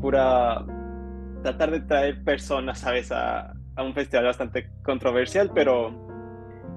Pura, 0.01 0.65
tratar 1.43 1.71
de 1.71 1.81
traer 1.81 2.25
personas, 2.25 2.81
¿sabes? 2.81 3.13
A, 3.13 3.53
a 3.77 3.83
un 3.83 3.95
festival 3.95 4.27
bastante 4.27 4.71
controversial, 4.83 5.51
pero 5.55 6.09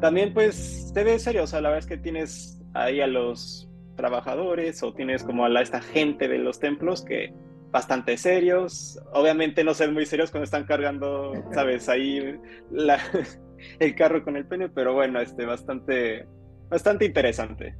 también 0.01 0.33
pues 0.33 0.91
se 0.93 1.03
ve 1.03 1.19
serio, 1.19 1.43
o 1.43 1.47
sea, 1.47 1.61
la 1.61 1.69
verdad 1.69 1.79
es 1.79 1.87
que 1.87 1.97
tienes 1.97 2.61
ahí 2.73 3.01
a 3.01 3.07
los 3.07 3.69
trabajadores 3.95 4.81
o 4.83 4.93
tienes 4.93 5.23
como 5.23 5.45
a 5.45 5.49
la, 5.49 5.61
esta 5.61 5.81
gente 5.81 6.27
de 6.27 6.39
los 6.39 6.59
templos 6.59 7.03
que 7.03 7.33
bastante 7.71 8.17
serios, 8.17 8.99
obviamente 9.13 9.63
no 9.63 9.73
ser 9.73 9.91
muy 9.91 10.05
serios 10.05 10.29
cuando 10.29 10.45
están 10.45 10.65
cargando, 10.65 11.33
sabes, 11.53 11.89
ahí 11.89 12.39
el 13.79 13.95
carro 13.95 14.23
con 14.23 14.35
el 14.35 14.45
pene, 14.45 14.69
pero 14.69 14.93
bueno, 14.93 15.19
este, 15.19 15.45
bastante, 15.45 16.27
bastante 16.69 17.05
interesante. 17.05 17.75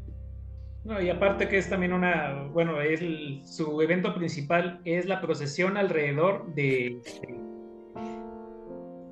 No, 0.86 1.02
y 1.02 1.10
aparte 1.10 1.48
que 1.48 1.58
es 1.58 1.69
también 1.69 1.93
una, 1.93 2.50
bueno, 2.52 2.82
es 2.82 3.00
su 3.50 3.82
evento 3.82 4.13
principal 4.13 4.82
es 4.84 5.06
la 5.06 5.22
procesión 5.22 5.78
alrededor 5.78 6.54
de, 6.54 7.02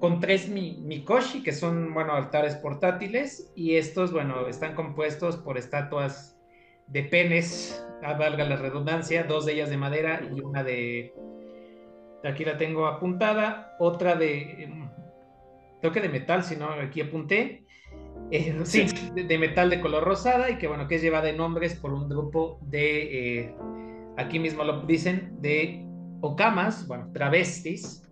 con 0.02 0.20
tres 0.20 0.50
Mikoshi, 0.50 1.44
que 1.44 1.54
son, 1.54 1.94
bueno, 1.94 2.14
altares 2.14 2.56
portátiles, 2.56 3.54
y 3.56 3.76
estos, 3.76 4.12
bueno, 4.12 4.48
están 4.48 4.76
compuestos 4.76 5.38
por 5.38 5.58
estatuas 5.58 6.38
de 6.88 7.04
penes, 7.04 7.86
a 8.04 8.16
valga 8.16 8.44
la 8.44 8.58
redundancia, 8.58 9.24
dos 9.24 9.46
de 9.46 9.54
ellas 9.54 9.70
de 9.70 9.78
madera 9.78 10.22
y 10.36 10.42
una 10.42 10.64
de, 10.64 11.14
aquí 12.24 12.44
la 12.44 12.58
tengo 12.58 12.88
apuntada, 12.88 13.76
otra 13.80 14.16
de, 14.16 14.64
em, 14.64 14.90
creo 15.80 15.94
que 15.94 16.02
de 16.02 16.10
metal, 16.10 16.44
si 16.44 16.58
no, 16.58 16.72
aquí 16.72 17.00
apunté, 17.00 17.64
eh, 18.32 18.60
sí, 18.64 18.86
de, 19.14 19.38
metal 19.38 19.70
de 19.70 19.82
color 19.82 20.04
rosada 20.04 20.50
y 20.50 20.58
que, 20.58 20.68
bueno, 20.68 20.88
que 20.88 20.96
es 20.96 21.02
llevada 21.02 21.30
en 21.30 21.38
nombres 21.38 21.76
por 21.76 21.94
un 21.94 22.08
grupo 22.08 22.60
de, 22.64 23.40
eh, 23.40 23.56
aquí 24.18 24.40
mismo 24.40 24.64
lo 24.64 24.82
dicen, 24.82 25.34
de 25.42 25.86
okamas, 26.22 26.88
bueno, 26.88 27.12
travestis, 27.14 28.04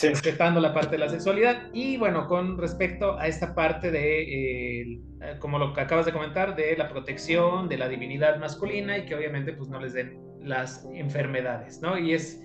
respetando 0.00 0.60
la 0.60 0.72
parte 0.72 0.92
de 0.92 0.98
la 0.98 1.08
sexualidad. 1.08 1.70
Y 1.72 1.96
bueno, 1.96 2.26
con 2.26 2.56
respecto 2.58 3.18
a 3.18 3.26
esta 3.26 3.54
parte 3.54 3.90
de, 3.90 4.22
eh, 4.22 5.00
como 5.40 5.58
lo 5.58 5.74
que 5.74 5.80
acabas 5.80 6.06
de 6.06 6.12
comentar, 6.12 6.54
de 6.56 6.76
la 6.76 6.88
protección 6.88 7.68
de 7.68 7.78
la 7.78 7.88
divinidad 7.88 8.38
masculina 8.38 8.98
y 8.98 9.06
que 9.06 9.14
obviamente 9.14 9.52
pues 9.52 9.68
no 9.68 9.80
les 9.80 9.92
den 9.92 10.18
las 10.42 10.86
enfermedades, 10.94 11.80
¿no? 11.82 11.98
Y 11.98 12.14
es, 12.14 12.40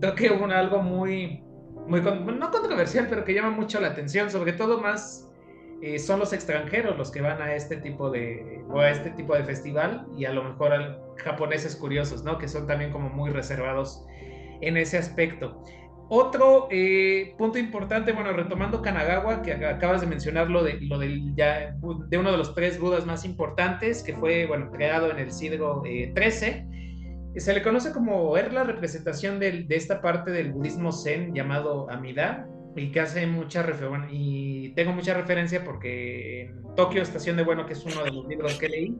creo 0.00 0.14
que 0.14 0.30
hubo 0.30 0.44
algo 0.46 0.82
muy, 0.82 1.42
muy, 1.86 2.00
no 2.00 2.50
controversial, 2.50 3.06
pero 3.08 3.24
que 3.24 3.34
llama 3.34 3.50
mucho 3.50 3.80
la 3.80 3.88
atención, 3.88 4.30
sobre 4.30 4.52
todo 4.52 4.80
más 4.80 5.28
eh, 5.80 5.98
son 5.98 6.18
los 6.18 6.32
extranjeros 6.32 6.98
los 6.98 7.10
que 7.10 7.20
van 7.20 7.40
a 7.40 7.54
este 7.54 7.76
tipo 7.76 8.10
de 8.10 8.64
o 8.68 8.80
a 8.80 8.90
este 8.90 9.10
tipo 9.10 9.34
de 9.34 9.44
festival 9.44 10.06
y 10.16 10.24
a 10.24 10.32
lo 10.32 10.42
mejor 10.42 10.72
a 10.72 10.98
japoneses 11.16 11.76
curiosos, 11.76 12.24
¿no? 12.24 12.38
Que 12.38 12.48
son 12.48 12.66
también 12.66 12.90
como 12.90 13.08
muy 13.08 13.30
reservados 13.30 14.04
en 14.60 14.76
ese 14.76 14.98
aspecto. 14.98 15.62
Otro 16.10 16.68
eh, 16.70 17.34
punto 17.36 17.58
importante, 17.58 18.12
bueno, 18.12 18.32
retomando 18.32 18.80
Kanagawa, 18.80 19.42
que 19.42 19.52
acabas 19.52 20.00
de 20.00 20.06
mencionar 20.06 20.48
lo 20.48 20.64
de, 20.64 20.80
lo 20.80 20.98
del, 20.98 21.34
ya, 21.36 21.76
de 22.08 22.18
uno 22.18 22.32
de 22.32 22.38
los 22.38 22.54
tres 22.54 22.80
budas 22.80 23.04
más 23.04 23.26
importantes, 23.26 24.02
que 24.02 24.14
fue, 24.14 24.46
bueno, 24.46 24.70
creado 24.70 25.10
en 25.10 25.18
el 25.18 25.30
siglo 25.30 25.82
XIII, 25.84 26.66
eh, 27.34 27.40
se 27.40 27.52
le 27.52 27.62
conoce 27.62 27.92
como, 27.92 28.36
es 28.38 28.50
la 28.52 28.64
representación 28.64 29.38
de 29.38 29.66
esta 29.68 30.00
parte 30.00 30.30
del 30.30 30.50
budismo 30.50 30.92
zen 30.92 31.34
llamado 31.34 31.90
Amida, 31.90 32.48
y 32.78 32.90
que 32.90 33.00
hace 33.00 33.26
mucha 33.26 33.62
referencia, 33.62 34.08
y 34.10 34.70
tengo 34.70 34.92
mucha 34.92 35.14
referencia 35.14 35.64
porque 35.64 36.42
en 36.42 36.74
Tokio 36.74 37.02
Estación 37.02 37.36
de 37.36 37.42
Bueno, 37.42 37.66
que 37.66 37.72
es 37.72 37.84
uno 37.84 38.04
de 38.04 38.10
los 38.12 38.26
libros 38.26 38.54
que 38.58 38.68
leí, 38.68 38.96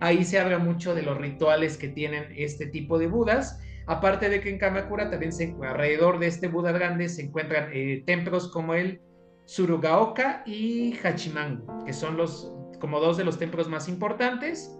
ahí 0.00 0.24
se 0.24 0.38
habla 0.38 0.58
mucho 0.58 0.94
de 0.94 1.02
los 1.02 1.16
rituales 1.18 1.76
que 1.76 1.88
tienen 1.88 2.26
este 2.36 2.66
tipo 2.66 2.98
de 2.98 3.06
budas, 3.06 3.60
Aparte 3.90 4.28
de 4.28 4.40
que 4.40 4.50
en 4.50 4.58
Kamakura 4.58 5.10
también 5.10 5.32
se, 5.32 5.52
alrededor 5.62 6.20
de 6.20 6.28
este 6.28 6.46
Buda 6.46 6.70
grande 6.70 7.08
se 7.08 7.22
encuentran 7.22 7.70
eh, 7.72 8.04
templos 8.06 8.46
como 8.52 8.74
el 8.74 9.00
Surugaoka 9.46 10.44
y 10.46 10.96
Hachimangu, 11.02 11.84
que 11.84 11.92
son 11.92 12.16
los 12.16 12.52
como 12.78 13.00
dos 13.00 13.16
de 13.16 13.24
los 13.24 13.36
templos 13.36 13.68
más 13.68 13.88
importantes. 13.88 14.78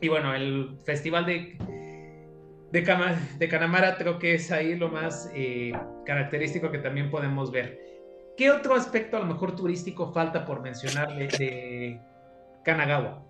Y 0.00 0.06
bueno, 0.06 0.32
el 0.36 0.78
festival 0.84 1.26
de, 1.26 1.58
de, 2.72 3.16
de 3.38 3.48
Kanamara 3.48 3.96
creo 3.96 4.18
que 4.18 4.34
es 4.34 4.50
ahí 4.52 4.76
lo 4.76 4.88
más 4.88 5.30
eh, 5.34 5.72
característico 6.04 6.70
que 6.70 6.78
también 6.78 7.10
podemos 7.10 7.50
ver. 7.50 7.80
¿Qué 8.36 8.50
otro 8.50 8.74
aspecto 8.74 9.16
a 9.16 9.20
lo 9.20 9.26
mejor 9.26 9.56
turístico 9.56 10.12
falta 10.12 10.44
por 10.44 10.62
mencionar 10.62 11.08
de, 11.16 12.00
Kanagawa? 12.64 13.24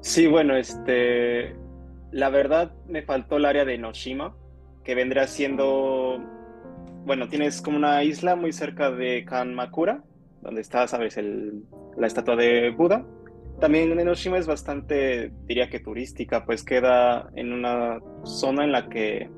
Sí, 0.00 0.26
bueno, 0.26 0.56
este 0.56 1.54
la 2.12 2.30
verdad 2.30 2.72
me 2.88 3.02
faltó 3.02 3.36
el 3.36 3.44
área 3.44 3.64
de 3.64 3.76
Noshima, 3.76 4.34
que 4.84 4.94
vendría 4.94 5.26
siendo, 5.26 6.18
bueno, 7.04 7.28
tienes 7.28 7.60
como 7.60 7.76
una 7.76 8.02
isla 8.04 8.36
muy 8.36 8.52
cerca 8.52 8.90
de 8.90 9.24
Kanmakura, 9.24 10.02
donde 10.40 10.60
está, 10.60 10.86
sabes, 10.86 11.16
el, 11.16 11.64
la 11.96 12.06
estatua 12.06 12.36
de 12.36 12.70
Buda. 12.70 13.04
También 13.60 13.98
Enoshima 13.98 14.38
es 14.38 14.46
bastante, 14.46 15.32
diría 15.46 15.70
que 15.70 15.80
turística, 15.80 16.44
pues 16.44 16.62
queda 16.62 17.30
en 17.34 17.52
una 17.52 18.00
zona 18.24 18.64
en 18.64 18.72
la 18.72 18.88
que 18.88 19.30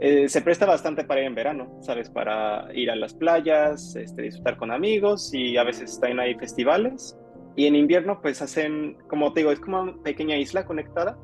eh, 0.00 0.28
se 0.28 0.42
presta 0.42 0.66
bastante 0.66 1.04
para 1.04 1.20
ir 1.20 1.26
en 1.26 1.34
verano, 1.34 1.78
¿sabes? 1.82 2.10
Para 2.10 2.68
ir 2.74 2.90
a 2.90 2.96
las 2.96 3.14
playas, 3.14 3.94
este, 3.94 4.22
disfrutar 4.22 4.56
con 4.56 4.72
amigos 4.72 5.32
y 5.32 5.56
a 5.56 5.62
veces 5.62 5.92
están 5.92 6.18
ahí 6.18 6.34
festivales. 6.34 7.16
Y 7.56 7.66
en 7.66 7.76
invierno 7.76 8.20
pues 8.20 8.42
hacen, 8.42 8.96
como 9.08 9.32
te 9.32 9.40
digo, 9.40 9.52
es 9.52 9.60
como 9.60 9.82
una 9.82 10.02
pequeña 10.02 10.36
isla 10.36 10.64
conectada 10.64 11.16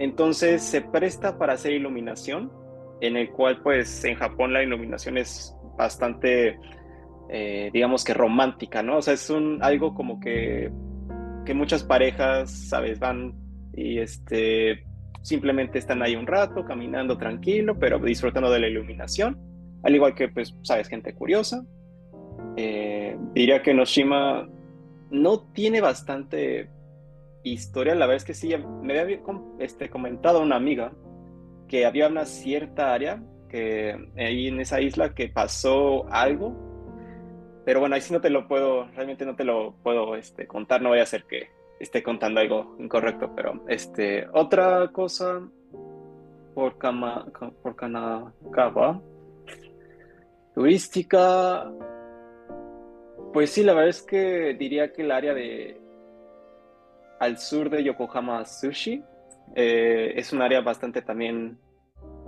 entonces 0.00 0.62
se 0.62 0.80
presta 0.80 1.38
para 1.38 1.52
hacer 1.52 1.72
iluminación, 1.72 2.50
en 3.02 3.18
el 3.18 3.30
cual 3.30 3.60
pues 3.62 4.02
en 4.04 4.14
Japón 4.14 4.52
la 4.52 4.62
iluminación 4.62 5.18
es 5.18 5.54
bastante, 5.76 6.58
eh, 7.28 7.70
digamos 7.70 8.02
que 8.02 8.14
romántica, 8.14 8.82
¿no? 8.82 8.96
O 8.96 9.02
sea, 9.02 9.12
es 9.12 9.28
un, 9.28 9.62
algo 9.62 9.94
como 9.94 10.18
que, 10.18 10.72
que 11.44 11.54
muchas 11.54 11.82
parejas, 11.82 12.50
¿sabes? 12.50 12.98
Van 12.98 13.34
y 13.74 13.98
este, 13.98 14.84
simplemente 15.22 15.78
están 15.78 16.02
ahí 16.02 16.16
un 16.16 16.26
rato 16.26 16.64
caminando 16.64 17.16
tranquilo, 17.18 17.78
pero 17.78 17.98
disfrutando 17.98 18.50
de 18.50 18.60
la 18.60 18.68
iluminación, 18.68 19.38
al 19.82 19.94
igual 19.94 20.14
que 20.14 20.28
pues, 20.28 20.54
¿sabes? 20.62 20.88
Gente 20.88 21.14
curiosa. 21.14 21.64
Eh, 22.56 23.16
diría 23.34 23.62
que 23.62 23.74
Noshima 23.74 24.48
no 25.10 25.40
tiene 25.52 25.80
bastante 25.80 26.68
historia, 27.42 27.94
la 27.94 28.06
verdad 28.06 28.16
es 28.16 28.24
que 28.24 28.34
sí, 28.34 28.54
me 28.82 28.98
había 28.98 29.20
este, 29.58 29.88
comentado 29.88 30.42
una 30.42 30.56
amiga 30.56 30.92
que 31.68 31.86
había 31.86 32.08
una 32.08 32.26
cierta 32.26 32.92
área 32.92 33.22
que 33.48 33.96
ahí 34.16 34.48
en 34.48 34.60
esa 34.60 34.80
isla 34.80 35.14
que 35.14 35.28
pasó 35.28 36.06
algo, 36.10 36.69
pero 37.64 37.80
bueno, 37.80 37.94
ahí 37.94 38.00
sí 38.00 38.12
no 38.12 38.20
te 38.20 38.30
lo 38.30 38.48
puedo, 38.48 38.86
realmente 38.94 39.24
no 39.24 39.36
te 39.36 39.44
lo 39.44 39.74
puedo 39.82 40.16
este, 40.16 40.46
contar, 40.46 40.82
no 40.82 40.90
voy 40.90 41.00
a 41.00 41.04
hacer 41.04 41.24
que 41.24 41.50
esté 41.78 42.02
contando 42.02 42.40
algo 42.40 42.76
incorrecto, 42.78 43.32
pero 43.34 43.64
este, 43.68 44.26
otra 44.32 44.88
cosa 44.92 45.40
por, 46.54 46.78
Kama, 46.78 47.26
por 47.62 47.76
Kanagawa, 47.76 49.00
turística, 50.54 51.70
pues 53.32 53.50
sí, 53.50 53.62
la 53.62 53.72
verdad 53.72 53.90
es 53.90 54.02
que 54.02 54.54
diría 54.58 54.92
que 54.92 55.02
el 55.02 55.10
área 55.10 55.34
de 55.34 55.80
al 57.20 57.38
sur 57.38 57.70
de 57.70 57.84
Yokohama 57.84 58.44
Sushi 58.44 59.04
eh, 59.54 60.12
es 60.16 60.32
un 60.32 60.42
área 60.42 60.60
bastante 60.60 61.02
también 61.02 61.58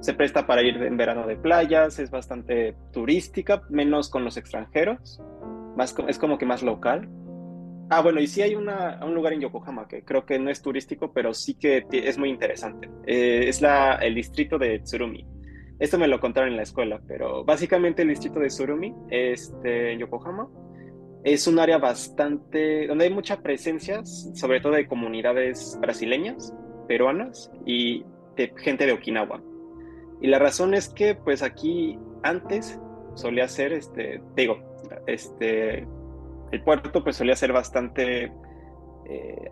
se 0.02 0.14
presta 0.14 0.48
para 0.48 0.62
ir 0.62 0.82
en 0.82 0.96
verano 0.96 1.28
de 1.28 1.36
playas, 1.36 2.00
es 2.00 2.10
bastante 2.10 2.74
turística, 2.92 3.62
menos 3.70 4.10
con 4.10 4.24
los 4.24 4.36
extranjeros, 4.36 5.22
más, 5.76 5.94
es 6.08 6.18
como 6.18 6.38
que 6.38 6.44
más 6.44 6.64
local. 6.64 7.08
Ah, 7.88 8.00
bueno, 8.02 8.20
y 8.20 8.26
sí 8.26 8.42
hay 8.42 8.56
una, 8.56 8.98
un 9.04 9.14
lugar 9.14 9.32
en 9.32 9.40
Yokohama 9.40 9.86
que 9.86 10.02
creo 10.02 10.26
que 10.26 10.40
no 10.40 10.50
es 10.50 10.60
turístico, 10.60 11.12
pero 11.12 11.32
sí 11.32 11.54
que 11.54 11.86
es 11.92 12.18
muy 12.18 12.30
interesante. 12.30 12.90
Eh, 13.06 13.44
es 13.46 13.62
la, 13.62 13.94
el 13.94 14.16
distrito 14.16 14.58
de 14.58 14.80
Tsurumi. 14.80 15.24
Esto 15.78 15.98
me 15.98 16.08
lo 16.08 16.18
contaron 16.18 16.50
en 16.50 16.56
la 16.56 16.64
escuela, 16.64 17.00
pero 17.06 17.44
básicamente 17.44 18.02
el 18.02 18.08
distrito 18.08 18.40
de 18.40 18.48
Tsurumi, 18.48 18.92
este, 19.08 19.92
en 19.92 20.00
Yokohama, 20.00 20.48
es 21.22 21.46
un 21.46 21.60
área 21.60 21.78
bastante, 21.78 22.88
donde 22.88 23.04
hay 23.04 23.10
mucha 23.10 23.40
presencia, 23.40 24.04
sobre 24.04 24.60
todo 24.60 24.72
de 24.72 24.88
comunidades 24.88 25.78
brasileñas, 25.80 26.52
peruanas 26.88 27.52
y 27.64 28.04
de 28.36 28.52
gente 28.56 28.84
de 28.84 28.92
Okinawa. 28.94 29.40
Y 30.22 30.28
la 30.28 30.38
razón 30.38 30.72
es 30.72 30.88
que, 30.88 31.16
pues 31.16 31.42
aquí 31.42 31.98
antes 32.22 32.80
solía 33.14 33.48
ser, 33.48 33.72
este, 33.72 34.22
digo, 34.36 34.56
este, 35.06 35.86
el 36.52 36.62
puerto 36.64 37.02
pues 37.02 37.16
solía 37.16 37.34
ser 37.34 37.52
bastante, 37.52 38.32
eh, 39.06 39.50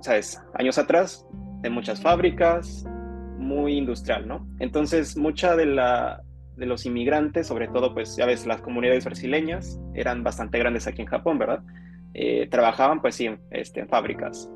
¿sabes? 0.00 0.40
Años 0.54 0.78
atrás, 0.78 1.26
de 1.60 1.68
muchas 1.68 2.00
fábricas, 2.00 2.86
muy 3.36 3.76
industrial, 3.76 4.26
¿no? 4.26 4.48
Entonces, 4.58 5.16
mucha 5.18 5.54
de 5.54 5.66
la 5.66 6.22
de 6.56 6.66
los 6.66 6.84
inmigrantes, 6.84 7.46
sobre 7.46 7.68
todo, 7.68 7.94
pues 7.94 8.16
ya 8.16 8.26
ves, 8.26 8.46
las 8.46 8.60
comunidades 8.60 9.06
brasileñas 9.06 9.80
eran 9.94 10.22
bastante 10.22 10.58
grandes 10.58 10.86
aquí 10.86 11.00
en 11.00 11.08
Japón, 11.08 11.38
¿verdad? 11.38 11.62
Eh, 12.12 12.48
trabajaban, 12.50 13.00
pues 13.00 13.14
sí, 13.14 13.30
este, 13.50 13.80
en 13.80 13.88
fábricas. 13.88 14.50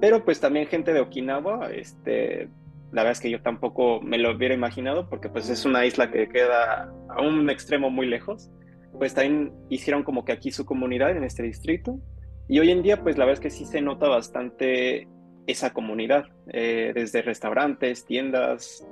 Pero 0.00 0.24
pues 0.24 0.40
también 0.40 0.66
gente 0.66 0.94
de 0.94 1.00
Okinawa, 1.00 1.70
este, 1.70 2.48
la 2.92 3.02
verdad 3.02 3.12
es 3.12 3.20
que 3.20 3.30
yo 3.30 3.40
tampoco 3.40 4.00
me 4.00 4.18
lo 4.18 4.34
hubiera 4.34 4.54
imaginado 4.54 5.08
porque 5.08 5.28
pues 5.28 5.48
es 5.48 5.64
una 5.64 5.86
isla 5.86 6.10
que 6.10 6.28
queda 6.28 6.92
a 7.08 7.22
un 7.22 7.48
extremo 7.50 7.90
muy 7.90 8.06
lejos. 8.06 8.50
Pues 8.98 9.14
también 9.14 9.52
hicieron 9.68 10.02
como 10.02 10.24
que 10.24 10.32
aquí 10.32 10.50
su 10.50 10.64
comunidad 10.64 11.16
en 11.16 11.22
este 11.22 11.42
distrito. 11.42 12.00
Y 12.48 12.58
hoy 12.58 12.70
en 12.70 12.82
día 12.82 13.02
pues 13.02 13.16
la 13.16 13.24
verdad 13.24 13.44
es 13.44 13.52
que 13.52 13.56
sí 13.56 13.64
se 13.64 13.80
nota 13.80 14.08
bastante 14.08 15.08
esa 15.46 15.72
comunidad, 15.72 16.26
eh, 16.52 16.92
desde 16.94 17.22
restaurantes, 17.22 18.04
tiendas, 18.04 18.86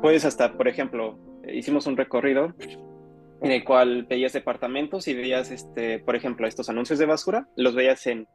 pues 0.00 0.24
hasta, 0.24 0.52
por 0.52 0.68
ejemplo, 0.68 1.18
hicimos 1.52 1.86
un 1.86 1.96
recorrido 1.96 2.54
en 3.42 3.50
el 3.50 3.64
cual 3.64 4.04
veías 4.04 4.32
departamentos 4.32 5.08
y 5.08 5.14
veías, 5.14 5.50
este, 5.50 5.98
por 5.98 6.14
ejemplo, 6.14 6.46
estos 6.46 6.68
anuncios 6.68 6.98
de 6.98 7.06
basura, 7.06 7.48
los 7.56 7.74
veías 7.74 8.06
en, 8.06 8.28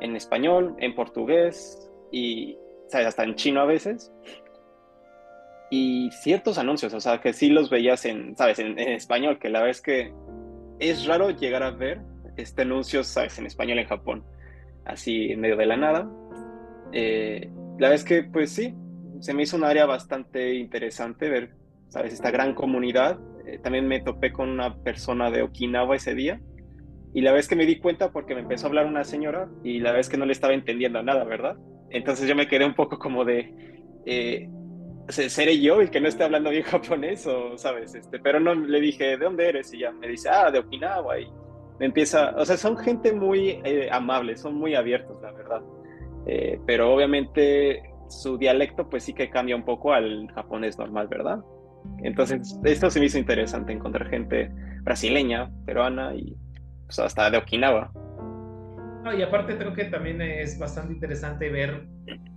en 0.00 0.16
español, 0.16 0.74
en 0.78 0.94
portugués 0.94 1.90
y 2.10 2.56
¿sabes? 2.88 3.06
hasta 3.06 3.24
en 3.24 3.34
chino 3.34 3.60
a 3.60 3.64
veces. 3.64 4.12
Y 5.70 6.10
ciertos 6.12 6.58
anuncios, 6.58 6.94
o 6.94 7.00
sea, 7.00 7.20
que 7.20 7.32
sí 7.32 7.48
los 7.48 7.70
veías 7.70 8.04
en, 8.04 8.36
¿sabes? 8.36 8.58
En, 8.58 8.78
español, 8.78 9.38
que 9.38 9.48
la 9.48 9.60
verdad 9.60 9.70
es 9.70 9.80
que 9.80 10.12
es 10.78 11.06
raro 11.06 11.30
llegar 11.30 11.62
a 11.62 11.70
ver 11.70 12.00
este 12.36 12.62
anuncio, 12.62 13.02
¿sabes? 13.02 13.38
En 13.38 13.46
español 13.46 13.78
en 13.78 13.86
Japón, 13.86 14.24
así 14.84 15.32
en 15.32 15.40
medio 15.40 15.56
de 15.56 15.66
la 15.66 15.76
nada. 15.76 16.08
Eh, 16.92 17.50
la 17.78 17.88
verdad 17.88 17.94
es 17.94 18.04
que, 18.04 18.22
pues 18.22 18.52
sí, 18.52 18.74
se 19.20 19.34
me 19.34 19.42
hizo 19.42 19.56
un 19.56 19.64
área 19.64 19.86
bastante 19.86 20.54
interesante 20.54 21.28
ver, 21.28 21.50
¿sabes? 21.88 22.12
Esta 22.12 22.30
gran 22.30 22.54
comunidad. 22.54 23.18
Eh, 23.46 23.58
también 23.58 23.88
me 23.88 24.00
topé 24.00 24.32
con 24.32 24.48
una 24.48 24.76
persona 24.76 25.30
de 25.30 25.42
Okinawa 25.42 25.96
ese 25.96 26.14
día. 26.14 26.40
Y 27.12 27.22
la 27.22 27.32
vez 27.32 27.48
que 27.48 27.56
me 27.56 27.66
di 27.66 27.78
cuenta 27.78 28.12
porque 28.12 28.34
me 28.34 28.42
empezó 28.42 28.66
a 28.66 28.68
hablar 28.68 28.86
una 28.86 29.02
señora 29.02 29.48
y 29.64 29.80
la 29.80 29.92
vez 29.92 30.08
que 30.08 30.16
no 30.16 30.26
le 30.26 30.32
estaba 30.32 30.52
entendiendo 30.52 31.02
nada, 31.02 31.24
¿verdad? 31.24 31.56
Entonces 31.90 32.28
yo 32.28 32.34
me 32.34 32.48
quedé 32.48 32.64
un 32.64 32.74
poco 32.74 32.98
como 32.98 33.24
de, 33.24 33.52
eh, 34.04 34.48
¿seré 35.08 35.60
yo 35.60 35.80
el 35.80 35.90
que 35.90 36.00
no 36.00 36.08
esté 36.08 36.24
hablando 36.24 36.50
bien 36.50 36.62
japonés 36.64 37.26
o, 37.26 37.56
sabes? 37.58 37.94
Este, 37.94 38.18
pero 38.18 38.40
no, 38.40 38.54
le 38.54 38.80
dije, 38.80 39.04
¿de 39.04 39.16
dónde 39.18 39.48
eres? 39.48 39.72
Y 39.72 39.80
ya 39.80 39.92
me 39.92 40.08
dice, 40.08 40.28
ah, 40.28 40.50
de 40.50 40.58
Okinawa. 40.58 41.18
Y 41.20 41.26
me 41.78 41.86
empieza, 41.86 42.34
o 42.36 42.44
sea, 42.44 42.56
son 42.56 42.76
gente 42.76 43.12
muy 43.12 43.60
eh, 43.64 43.88
amable, 43.90 44.36
son 44.36 44.54
muy 44.54 44.74
abiertos, 44.74 45.20
la 45.22 45.32
verdad. 45.32 45.62
Eh, 46.26 46.58
pero 46.66 46.92
obviamente 46.92 47.82
su 48.08 48.36
dialecto 48.38 48.88
pues 48.88 49.04
sí 49.04 49.12
que 49.12 49.30
cambia 49.30 49.56
un 49.56 49.64
poco 49.64 49.92
al 49.92 50.28
japonés 50.34 50.78
normal, 50.78 51.08
¿verdad? 51.08 51.40
Entonces, 52.02 52.58
esto 52.64 52.90
se 52.90 52.98
me 52.98 53.06
hizo 53.06 53.18
interesante, 53.18 53.72
encontrar 53.72 54.08
gente 54.08 54.50
brasileña, 54.82 55.50
peruana 55.64 56.14
y 56.14 56.36
pues, 56.86 56.98
hasta 56.98 57.30
de 57.30 57.38
Okinawa 57.38 57.92
y 59.14 59.22
aparte 59.22 59.56
creo 59.56 59.74
que 59.74 59.84
también 59.84 60.20
es 60.20 60.58
bastante 60.58 60.94
interesante 60.94 61.50
ver 61.50 61.86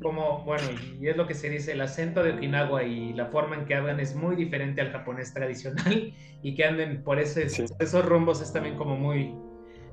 cómo, 0.02 0.44
bueno, 0.46 0.64
y 1.00 1.08
es 1.08 1.18
lo 1.18 1.28
que 1.28 1.34
se 1.34 1.50
dice, 1.50 1.74
el 1.74 1.82
acento 1.82 2.24
de 2.24 2.34
Okinawa 2.34 2.84
y 2.84 3.14
la 3.14 3.28
forma 3.28 3.56
en 3.56 3.66
que 3.66 3.76
hablan 3.76 4.00
es 4.00 4.16
muy 4.16 4.36
diferente 4.36 4.82
al 4.82 4.92
japonés 4.92 5.34
tradicional 5.34 6.14
y 6.42 6.56
que 6.56 6.66
anden 6.66 7.04
por 7.04 7.20
ese, 7.20 7.46
esos 7.80 8.06
rumbos 8.06 8.42
es 8.42 8.54
también 8.54 8.76
como 8.78 8.96
muy, 8.96 9.36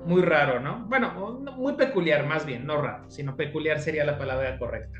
muy 0.05 0.21
raro, 0.21 0.59
¿no? 0.59 0.85
Bueno, 0.87 1.39
muy 1.57 1.73
peculiar 1.73 2.25
más 2.25 2.45
bien, 2.45 2.65
no 2.65 2.81
raro, 2.81 3.09
sino 3.09 3.35
peculiar 3.35 3.79
sería 3.79 4.05
la 4.05 4.17
palabra 4.17 4.57
correcta. 4.57 4.99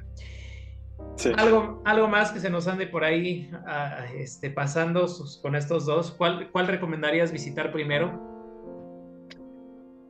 Algo, 1.35 1.81
algo 1.85 2.07
más 2.07 2.31
que 2.31 2.39
se 2.39 2.49
nos 2.49 2.67
ande 2.67 2.87
por 2.87 3.03
ahí 3.03 3.49
ah, 3.65 4.05
este, 4.15 4.49
pasando 4.49 5.07
con 5.41 5.55
estos 5.55 5.85
dos, 5.85 6.11
¿cuál, 6.11 6.51
¿cuál 6.51 6.67
recomendarías 6.67 7.31
visitar 7.31 7.71
primero? 7.71 8.36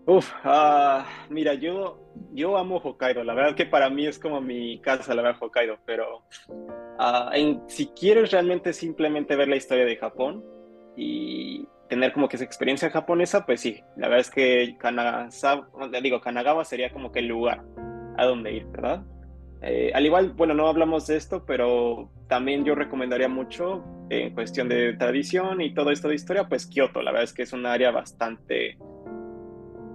Uf, 0.10 0.32
uh, 0.46 1.04
mira, 1.30 1.54
yo, 1.56 2.00
yo 2.32 2.58
amo 2.58 2.78
Hokkaido. 2.78 3.26
La 3.26 3.34
verdad 3.34 3.56
que 3.56 3.66
para 3.66 3.90
mí 3.90 4.08
es 4.08 4.18
como 4.18 4.40
mi 4.40 4.80
casa, 4.80 5.14
la 5.14 5.22
verdad, 5.22 5.42
Hokkaido. 5.42 5.80
Pero 5.86 6.24
uh, 6.98 7.34
en, 7.34 7.62
si 7.68 7.88
quieres 7.88 8.32
realmente 8.32 8.72
simplemente 8.72 9.36
ver 9.36 9.50
la 9.50 9.58
historia 9.58 9.84
de 9.84 9.98
Japón 9.98 10.46
y 10.96 11.68
tener 11.90 12.14
como 12.14 12.30
que 12.30 12.38
esa 12.38 12.46
experiencia 12.46 12.90
japonesa, 12.90 13.46
pues 13.46 13.60
sí, 13.60 13.82
la 13.98 14.08
verdad 14.08 14.22
es 14.22 14.32
que 14.32 14.78
Kanazawa, 14.80 15.68
digo, 16.02 16.22
Kanagawa 16.22 16.64
sería 16.64 16.90
como 16.94 17.12
que 17.12 17.20
el 17.20 17.28
lugar 17.28 17.66
a 18.18 18.26
donde 18.26 18.54
ir, 18.54 18.66
¿verdad? 18.68 19.04
Eh, 19.62 19.92
al 19.94 20.06
igual, 20.06 20.32
bueno, 20.32 20.54
no 20.54 20.70
hablamos 20.70 21.08
de 21.08 21.18
esto, 21.18 21.44
pero 21.46 22.12
también 22.30 22.64
yo 22.64 22.76
recomendaría 22.76 23.28
mucho 23.28 23.84
en 24.10 24.34
cuestión 24.34 24.70
de 24.70 24.94
tradición 24.94 25.62
y 25.62 25.74
todo 25.74 25.92
esto 25.92 26.08
de 26.08 26.16
historia, 26.16 26.48
pues 26.48 26.66
Kioto. 26.66 27.02
La 27.02 27.12
verdad 27.12 27.26
es 27.26 27.34
que 27.34 27.44
es 27.44 27.52
un 27.52 27.66
área 27.66 27.92
bastante 27.92 28.78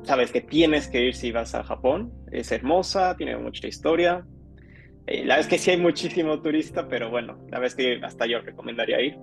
sabes 0.04 0.32
que 0.32 0.40
tienes 0.40 0.88
que 0.88 1.04
ir 1.06 1.14
si 1.14 1.32
vas 1.32 1.54
a 1.54 1.62
Japón. 1.62 2.12
Es 2.30 2.52
hermosa, 2.52 3.16
tiene 3.16 3.36
mucha 3.36 3.66
historia. 3.66 4.24
Eh, 5.06 5.24
la 5.24 5.38
es 5.38 5.46
que 5.46 5.58
sí 5.58 5.70
hay 5.70 5.78
muchísimo 5.78 6.40
turista, 6.40 6.88
pero 6.88 7.10
bueno, 7.10 7.38
la 7.50 7.64
es 7.64 7.74
que 7.74 8.00
hasta 8.02 8.26
yo 8.26 8.40
recomendaría 8.40 9.00
ir. 9.00 9.18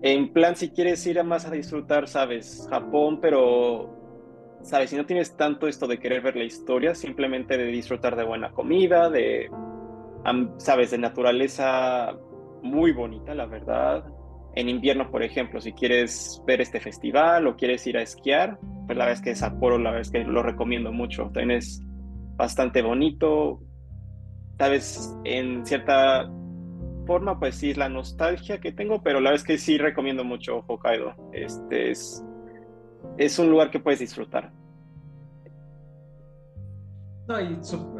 En 0.00 0.32
plan, 0.32 0.56
si 0.56 0.70
quieres 0.70 1.04
ir 1.06 1.18
a 1.18 1.24
más 1.24 1.44
a 1.44 1.50
disfrutar, 1.50 2.06
sabes, 2.08 2.66
Japón, 2.70 3.20
pero, 3.20 4.58
sabes, 4.62 4.90
si 4.90 4.96
no 4.96 5.04
tienes 5.04 5.36
tanto 5.36 5.66
esto 5.66 5.86
de 5.86 5.98
querer 5.98 6.22
ver 6.22 6.36
la 6.36 6.44
historia, 6.44 6.94
simplemente 6.94 7.58
de 7.58 7.66
disfrutar 7.66 8.14
de 8.14 8.24
buena 8.24 8.52
comida, 8.52 9.10
de, 9.10 9.50
sabes, 10.58 10.92
de 10.92 10.98
naturaleza 10.98 12.16
muy 12.62 12.92
bonita, 12.92 13.34
la 13.34 13.46
verdad, 13.46 14.04
en 14.54 14.68
invierno, 14.68 15.10
por 15.10 15.22
ejemplo, 15.22 15.60
si 15.60 15.72
quieres 15.72 16.42
ver 16.46 16.60
este 16.60 16.80
festival 16.80 17.46
o 17.46 17.56
quieres 17.56 17.86
ir 17.86 17.96
a 17.96 18.02
esquiar, 18.02 18.58
pues 18.86 18.98
la 18.98 19.04
verdad 19.04 19.12
es 19.12 19.22
que 19.22 19.34
Sapporo, 19.34 19.78
la 19.78 19.90
verdad 19.90 20.00
es 20.00 20.10
que 20.10 20.24
lo 20.24 20.42
recomiendo 20.42 20.92
mucho. 20.92 21.24
También 21.32 21.52
es 21.52 21.82
bastante 22.36 22.82
bonito. 22.82 23.60
Tal 24.56 24.72
vez 24.72 25.16
en 25.24 25.64
cierta 25.64 26.28
forma, 27.06 27.38
pues 27.38 27.54
sí 27.54 27.70
es 27.70 27.76
la 27.76 27.88
nostalgia 27.88 28.58
que 28.58 28.72
tengo, 28.72 29.02
pero 29.02 29.20
la 29.20 29.30
verdad 29.30 29.42
es 29.42 29.46
que 29.46 29.58
sí 29.58 29.78
recomiendo 29.78 30.24
mucho 30.24 30.64
Hokkaido. 30.66 31.14
Este 31.32 31.90
es, 31.90 32.24
es 33.16 33.38
un 33.38 33.50
lugar 33.50 33.70
que 33.70 33.80
puedes 33.80 34.00
disfrutar. 34.00 34.52
No, 37.28 37.36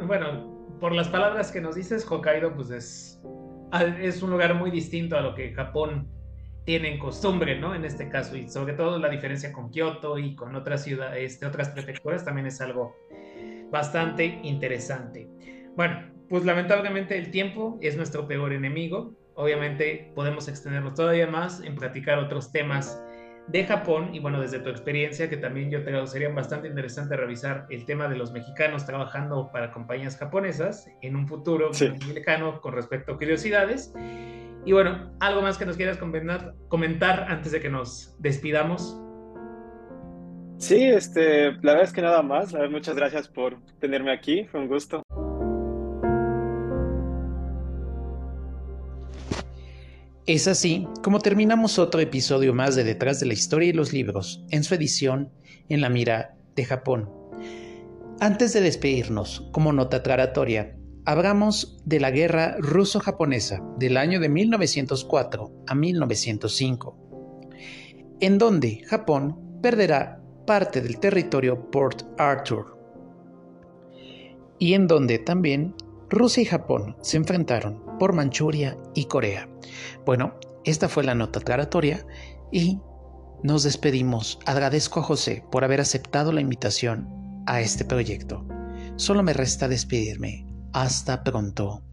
bueno, 0.05 0.77
por 0.79 0.93
las 0.93 1.07
palabras 1.07 1.51
que 1.51 1.61
nos 1.61 1.75
dices, 1.75 2.05
Hokkaido, 2.09 2.53
pues 2.53 2.71
es, 2.71 3.23
es 4.01 4.21
un 4.21 4.31
lugar 4.31 4.55
muy 4.55 4.71
distinto 4.71 5.17
a 5.17 5.21
lo 5.21 5.35
que 5.35 5.53
Japón 5.53 6.18
tienen 6.65 6.99
costumbre, 6.99 7.59
¿no? 7.59 7.73
En 7.73 7.85
este 7.85 8.09
caso, 8.09 8.37
y 8.37 8.49
sobre 8.49 8.73
todo 8.73 8.99
la 8.99 9.09
diferencia 9.09 9.51
con 9.51 9.69
Kioto 9.69 10.17
y 10.17 10.35
con 10.35 10.55
otras 10.55 10.83
ciudades, 10.83 11.33
este, 11.33 11.45
otras 11.45 11.69
prefecturas 11.69 12.23
también 12.23 12.47
es 12.47 12.61
algo 12.61 12.95
bastante 13.71 14.39
interesante. 14.43 15.27
Bueno, 15.75 16.11
pues 16.29 16.45
lamentablemente 16.45 17.17
el 17.17 17.31
tiempo 17.31 17.77
es 17.81 17.97
nuestro 17.97 18.27
peor 18.27 18.53
enemigo. 18.53 19.13
Obviamente 19.35 20.11
podemos 20.15 20.47
extenderlo 20.47 20.93
todavía 20.93 21.27
más 21.27 21.61
en 21.61 21.75
platicar 21.75 22.19
otros 22.19 22.51
temas 22.51 23.01
de 23.47 23.65
Japón 23.65 24.13
y 24.13 24.19
bueno, 24.19 24.39
desde 24.39 24.59
tu 24.59 24.69
experiencia, 24.69 25.27
que 25.27 25.37
también 25.37 25.71
yo 25.71 25.83
te 25.83 26.07
sería 26.07 26.29
bastante 26.29 26.67
interesante 26.67 27.17
revisar 27.17 27.65
el 27.69 27.85
tema 27.85 28.07
de 28.07 28.15
los 28.15 28.31
mexicanos 28.31 28.85
trabajando 28.85 29.49
para 29.51 29.71
compañías 29.71 30.17
japonesas 30.17 30.87
en 31.01 31.15
un 31.15 31.27
futuro 31.27 31.71
muy 32.05 32.13
lejano 32.13 32.61
con 32.61 32.73
respecto 32.73 33.13
a 33.13 33.17
curiosidades. 33.17 33.91
Y 34.65 34.71
bueno, 34.71 35.11
algo 35.19 35.41
más 35.41 35.57
que 35.57 35.65
nos 35.65 35.77
quieras 35.77 35.97
comentar, 35.97 36.55
comentar 36.67 37.25
antes 37.29 37.51
de 37.51 37.59
que 37.59 37.69
nos 37.69 38.15
despidamos. 38.19 38.99
Sí, 40.57 40.83
este, 40.83 41.53
la 41.61 41.71
verdad 41.71 41.83
es 41.83 41.93
que 41.93 42.01
nada 42.01 42.21
más. 42.21 42.53
Muchas 42.69 42.95
gracias 42.95 43.27
por 43.27 43.57
tenerme 43.79 44.11
aquí, 44.11 44.45
fue 44.45 44.59
un 44.59 44.67
gusto. 44.67 45.01
Es 50.25 50.47
así 50.47 50.87
como 51.01 51.19
terminamos 51.21 51.79
otro 51.79 52.01
episodio 52.01 52.53
más 52.53 52.75
de 52.75 52.83
Detrás 52.83 53.19
de 53.19 53.25
la 53.25 53.33
Historia 53.33 53.69
y 53.69 53.73
los 53.73 53.93
Libros, 53.93 54.45
en 54.51 54.63
su 54.63 54.75
edición 54.75 55.31
En 55.69 55.81
la 55.81 55.89
Mira 55.89 56.35
de 56.55 56.65
Japón. 56.65 57.09
Antes 58.19 58.53
de 58.53 58.61
despedirnos, 58.61 59.49
como 59.51 59.73
nota 59.73 59.97
aclaratoria, 59.97 60.75
hablamos 61.05 61.77
de 61.85 61.99
la 61.99 62.11
guerra 62.11 62.55
ruso-japonesa 62.59 63.61
del 63.77 63.97
año 63.97 64.19
de 64.19 64.29
1904 64.29 65.63
a 65.67 65.75
1905, 65.75 66.97
en 68.19 68.37
donde 68.37 68.83
Japón 68.85 69.59
perderá 69.61 70.21
parte 70.45 70.81
del 70.81 70.99
territorio 70.99 71.69
Port 71.69 72.03
Arthur 72.17 72.77
y 74.57 74.73
en 74.73 74.87
donde 74.87 75.19
también 75.19 75.75
Rusia 76.09 76.43
y 76.43 76.45
Japón 76.45 76.97
se 77.01 77.17
enfrentaron 77.17 77.83
por 77.99 78.13
Manchuria 78.13 78.77
y 78.93 79.05
Corea. 79.05 79.47
Bueno, 80.05 80.35
esta 80.65 80.89
fue 80.89 81.03
la 81.03 81.15
nota 81.15 81.39
aclaratoria 81.39 82.05
y 82.51 82.79
nos 83.43 83.63
despedimos. 83.63 84.39
Agradezco 84.45 84.99
a 84.99 85.03
José 85.03 85.43
por 85.51 85.63
haber 85.63 85.81
aceptado 85.81 86.31
la 86.31 86.41
invitación 86.41 87.43
a 87.45 87.61
este 87.61 87.85
proyecto. 87.85 88.45
Solo 88.95 89.23
me 89.23 89.33
resta 89.33 89.67
despedirme. 89.67 90.48
Hasta 90.71 91.21
pronto. 91.23 91.88